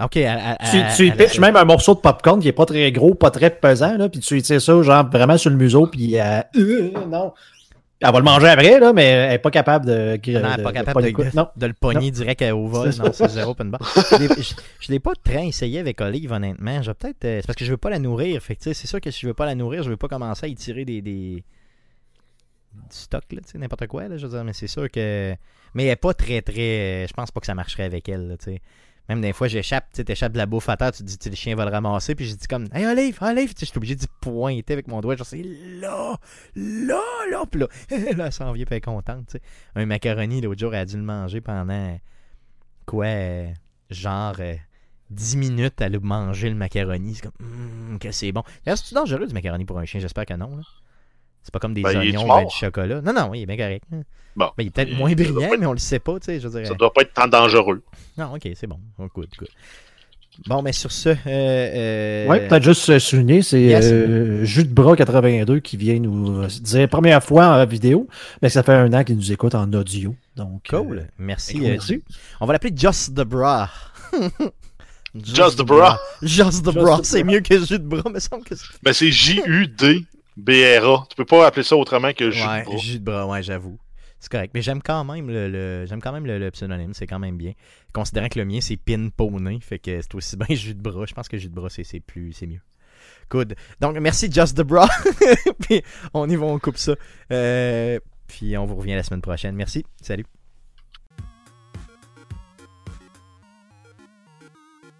Là? 0.00 0.04
Ok, 0.06 0.66
Tu, 0.70 0.96
tu 0.96 1.06
y 1.06 1.12
pitches 1.12 1.38
même 1.38 1.56
un 1.56 1.64
morceau 1.64 1.94
de 1.94 2.00
popcorn 2.00 2.40
qui 2.40 2.48
est 2.48 2.52
pas 2.52 2.66
très 2.66 2.90
gros, 2.92 3.14
pas 3.14 3.30
très 3.30 3.50
pesant, 3.50 3.96
là, 3.96 4.08
puis 4.08 4.20
tu 4.20 4.34
lui 4.34 4.42
tires 4.42 4.60
ça, 4.60 4.82
genre, 4.82 5.08
vraiment 5.10 5.36
sur 5.38 5.50
le 5.50 5.56
museau, 5.56 5.86
puis 5.86 6.18
euh, 6.18 6.40
euh, 6.56 6.90
non. 7.08 7.32
Elle 8.02 8.12
va 8.12 8.18
le 8.18 8.24
manger 8.24 8.48
après, 8.48 8.80
là, 8.80 8.94
mais 8.94 9.04
elle 9.04 9.32
est 9.34 9.38
pas 9.38 9.50
capable 9.50 9.84
de. 9.84 9.92
Non, 9.92 10.12
elle 10.24 10.32
de- 10.32 10.38
n'est 10.48 10.56
de 10.56 10.62
pas 10.62 10.72
capable 10.72 11.02
de. 11.02 11.36
Non. 11.36 11.48
de 11.54 11.66
le 11.66 11.74
pogner 11.74 12.10
direct 12.10 12.40
au 12.50 12.66
vol. 12.66 12.88
Non, 12.98 13.10
c'est 13.12 13.28
zéro 13.28 13.50
open 13.50 13.70
bar. 13.70 13.80
Je 14.18 14.54
je 14.80 14.90
l'ai 14.90 15.00
pas 15.00 15.12
très 15.22 15.46
essayé 15.48 15.80
avec 15.80 16.00
Olive, 16.00 16.32
honnêtement. 16.32 16.80
Je 16.80 16.92
peut-être. 16.92 17.22
euh, 17.26 17.38
c'est 17.42 17.46
parce 17.46 17.56
que 17.58 17.66
je 17.66 17.70
veux 17.72 17.76
pas 17.76 17.90
la 17.90 17.98
nourrir. 17.98 18.40
Fait 18.42 18.56
c'est 18.58 18.72
sûr 18.72 19.02
que 19.02 19.10
si 19.10 19.20
je 19.20 19.26
veux 19.26 19.34
pas 19.34 19.44
la 19.44 19.54
nourrir, 19.54 19.82
je 19.82 19.90
veux 19.90 19.98
pas 19.98 20.08
commencer 20.08 20.46
à 20.46 20.48
y 20.48 20.54
tirer 20.54 20.86
des. 20.86 21.02
des... 21.02 21.44
du 22.72 22.86
stock, 22.88 23.24
là, 23.32 23.40
tu 23.44 23.50
sais, 23.52 23.58
n'importe 23.58 23.86
quoi, 23.86 24.08
là, 24.08 24.16
je 24.16 24.26
veux 24.26 24.32
dire. 24.32 24.44
Mais 24.44 24.54
c'est 24.54 24.66
sûr 24.66 24.90
que. 24.90 25.34
Mais 25.74 25.84
elle 25.84 25.90
est 25.90 25.96
pas 25.96 26.14
très, 26.14 26.40
très. 26.40 27.06
Je 27.06 27.12
pense 27.12 27.30
pas 27.30 27.40
que 27.40 27.46
ça 27.46 27.54
marcherait 27.54 27.84
avec 27.84 28.08
elle, 28.08 28.28
là, 28.28 28.36
tu 28.38 28.44
sais. 28.46 28.62
Même 29.10 29.20
des 29.22 29.32
fois, 29.32 29.48
j'échappe, 29.48 29.86
tu 29.92 30.04
t'échappes 30.04 30.30
de 30.30 30.38
la 30.38 30.46
bouffe 30.46 30.68
à 30.68 30.76
terre, 30.76 30.92
tu 30.92 31.02
te 31.02 31.08
dis, 31.08 31.30
le 31.30 31.34
chien 31.34 31.56
va 31.56 31.64
le 31.64 31.72
ramasser, 31.72 32.14
puis 32.14 32.26
je 32.26 32.36
dis 32.36 32.46
comme, 32.46 32.68
hey 32.72 32.86
Olive, 32.86 33.18
Olive, 33.20 33.52
je 33.58 33.64
suis 33.64 33.76
obligé 33.76 33.96
d'y 33.96 34.06
pointer 34.20 34.72
avec 34.72 34.86
mon 34.86 35.00
doigt, 35.00 35.16
genre, 35.16 35.26
c'est 35.26 35.42
là, 35.42 36.16
là, 36.54 37.02
là, 37.28 37.42
puis 37.50 37.60
là, 37.60 37.66
là, 38.16 38.26
elle 38.26 38.32
s'en 38.32 38.52
vient, 38.52 38.64
est 38.70 38.80
contente, 38.80 39.26
tu 39.26 39.32
sais. 39.32 39.42
Un 39.74 39.84
macaroni, 39.84 40.40
l'autre 40.40 40.60
jour, 40.60 40.72
elle 40.76 40.82
a 40.82 40.84
dû 40.84 40.96
le 40.96 41.02
manger 41.02 41.40
pendant, 41.40 41.98
quoi, 42.86 43.06
euh, 43.06 43.48
genre, 43.90 44.36
euh, 44.38 44.54
10 45.10 45.38
minutes, 45.38 45.80
elle 45.80 45.96
a 45.96 45.98
mangé 45.98 46.48
le 46.48 46.54
macaroni, 46.54 47.16
c'est 47.16 47.22
comme, 47.22 47.32
hum, 47.40 47.98
que 47.98 48.12
c'est 48.12 48.30
bon. 48.30 48.44
D'ailleurs, 48.64 48.78
c'est-tu 48.78 48.94
dangereux 48.94 49.26
du 49.26 49.34
macaroni 49.34 49.64
pour 49.64 49.80
un 49.80 49.86
chien? 49.86 49.98
J'espère 49.98 50.24
que 50.24 50.34
non, 50.34 50.56
là. 50.56 50.62
C'est 51.42 51.52
pas 51.52 51.58
comme 51.58 51.74
des 51.74 51.82
Ben, 51.82 51.96
oignons, 51.98 52.26
ben, 52.28 52.44
du 52.44 52.54
chocolat. 52.54 53.00
Non, 53.00 53.12
non, 53.12 53.34
il 53.34 53.42
est 53.42 53.46
bien 53.46 53.56
correct. 53.56 53.84
Bon. 54.36 54.50
Ben, 54.56 54.62
il 54.64 54.66
est 54.66 54.70
peut-être 54.70 54.92
moins 54.96 55.12
brillant, 55.12 55.56
mais 55.58 55.66
on 55.66 55.72
le 55.72 55.78
sait 55.78 55.98
pas, 55.98 56.18
tu 56.20 56.26
sais, 56.26 56.40
je 56.40 56.48
veux 56.48 56.60
dire. 56.60 56.68
Ça 56.68 56.74
doit 56.74 56.92
pas 56.92 57.02
être 57.02 57.12
tant 57.14 57.26
dangereux. 57.26 57.82
Non, 58.18 58.34
ok, 58.34 58.48
c'est 58.54 58.66
bon. 58.66 58.78
Oh, 58.98 59.06
good, 59.14 59.28
good. 59.38 59.48
Bon, 60.46 60.62
mais 60.62 60.72
sur 60.72 60.90
ce, 60.92 61.08
euh, 61.10 61.14
euh, 61.26 62.26
Ouais, 62.26 62.46
peut-être 62.48 62.62
juste 62.62 62.98
souligner, 63.00 63.42
c'est 63.42 63.60
Yes. 63.60 63.84
euh, 63.90 64.44
Jus 64.44 64.64
de 64.64 64.72
bras 64.72 64.96
82 64.96 65.58
qui 65.60 65.76
vient 65.76 65.98
nous 65.98 66.42
euh, 66.42 66.46
dire 66.46 66.88
première 66.88 67.22
fois 67.22 67.46
en 67.46 67.66
vidéo, 67.66 68.06
mais 68.40 68.48
ça 68.48 68.62
fait 68.62 68.72
un 68.72 68.90
an 68.94 69.04
qu'il 69.04 69.16
nous 69.16 69.32
écoute 69.32 69.54
en 69.54 69.70
audio. 69.72 70.14
Donc, 70.36 70.68
cool. 70.70 70.98
euh, 71.00 71.04
Merci. 71.18 71.54
cool, 71.54 71.64
euh, 71.64 71.68
merci. 71.70 72.02
on 72.40 72.46
va 72.46 72.52
l'appeler 72.54 72.72
Just 72.74 73.14
the 73.16 73.22
Bra. 73.24 73.68
Just 75.14 75.58
the 75.58 75.62
Bra. 75.64 75.98
Just 76.22 76.62
the 76.62 76.66
Just 76.66 76.78
Bra. 76.78 77.00
C'est 77.02 77.22
Bra. 77.24 77.32
mieux 77.32 77.40
que 77.40 77.58
jus 77.58 77.78
de 77.78 77.84
bras, 77.84 78.08
me 78.10 78.20
semble 78.20 78.44
que 78.44 78.54
c'est. 78.54 78.66
Ben, 78.82 78.92
c'est 78.92 79.10
J-U-D-B-R-A. 80.46 81.06
Tu 81.08 81.16
peux 81.16 81.24
pas 81.24 81.46
appeler 81.46 81.62
ça 81.62 81.76
autrement 81.76 82.12
que 82.12 82.30
jus 82.30 82.40
de 82.40 82.64
bras. 82.64 82.76
jus 82.76 82.98
de 82.98 83.04
bras, 83.04 83.26
ouais, 83.26 83.42
j'avoue. 83.42 83.78
C'est 84.18 84.30
correct. 84.30 84.50
Mais 84.54 84.60
j'aime 84.62 84.82
quand 84.82 85.02
même 85.04 85.28
le, 85.28 85.48
le- 85.48 85.86
j'aime 85.86 86.00
quand 86.02 86.12
même 86.12 86.26
le, 86.26 86.50
pseudonyme, 86.50 86.92
c'est 86.92 87.06
quand 87.06 87.18
même 87.18 87.36
bien. 87.38 87.52
Considérant 87.94 88.28
que 88.28 88.38
le 88.38 88.44
mien 88.44 88.60
c'est 88.60 88.76
pin 88.76 89.08
poney, 89.08 89.58
fait 89.60 89.78
que 89.78 90.00
c'est 90.00 90.14
aussi 90.14 90.36
bien 90.48 90.54
jus 90.56 90.74
de 90.74 90.82
bras. 90.82 91.06
Je 91.06 91.14
pense 91.14 91.28
que 91.28 91.38
jus 91.38 91.48
de 91.48 91.54
bras 91.54 91.70
c'est 91.70 91.84
c'est 91.84 92.00
plus 92.00 92.32
c'est 92.32 92.46
mieux. 92.46 92.60
Good. 93.30 93.54
Donc 93.80 93.96
merci 93.98 94.30
Just 94.30 94.56
the 94.58 94.62
Bra. 94.62 94.88
puis 95.60 95.82
on 96.12 96.28
y 96.28 96.36
va, 96.36 96.44
on 96.46 96.58
coupe 96.58 96.76
ça. 96.76 96.94
Euh, 97.32 97.98
puis 98.26 98.58
on 98.58 98.66
vous 98.66 98.76
revient 98.76 98.94
la 98.94 99.02
semaine 99.02 99.22
prochaine. 99.22 99.54
Merci. 99.54 99.84
Salut. 100.02 100.26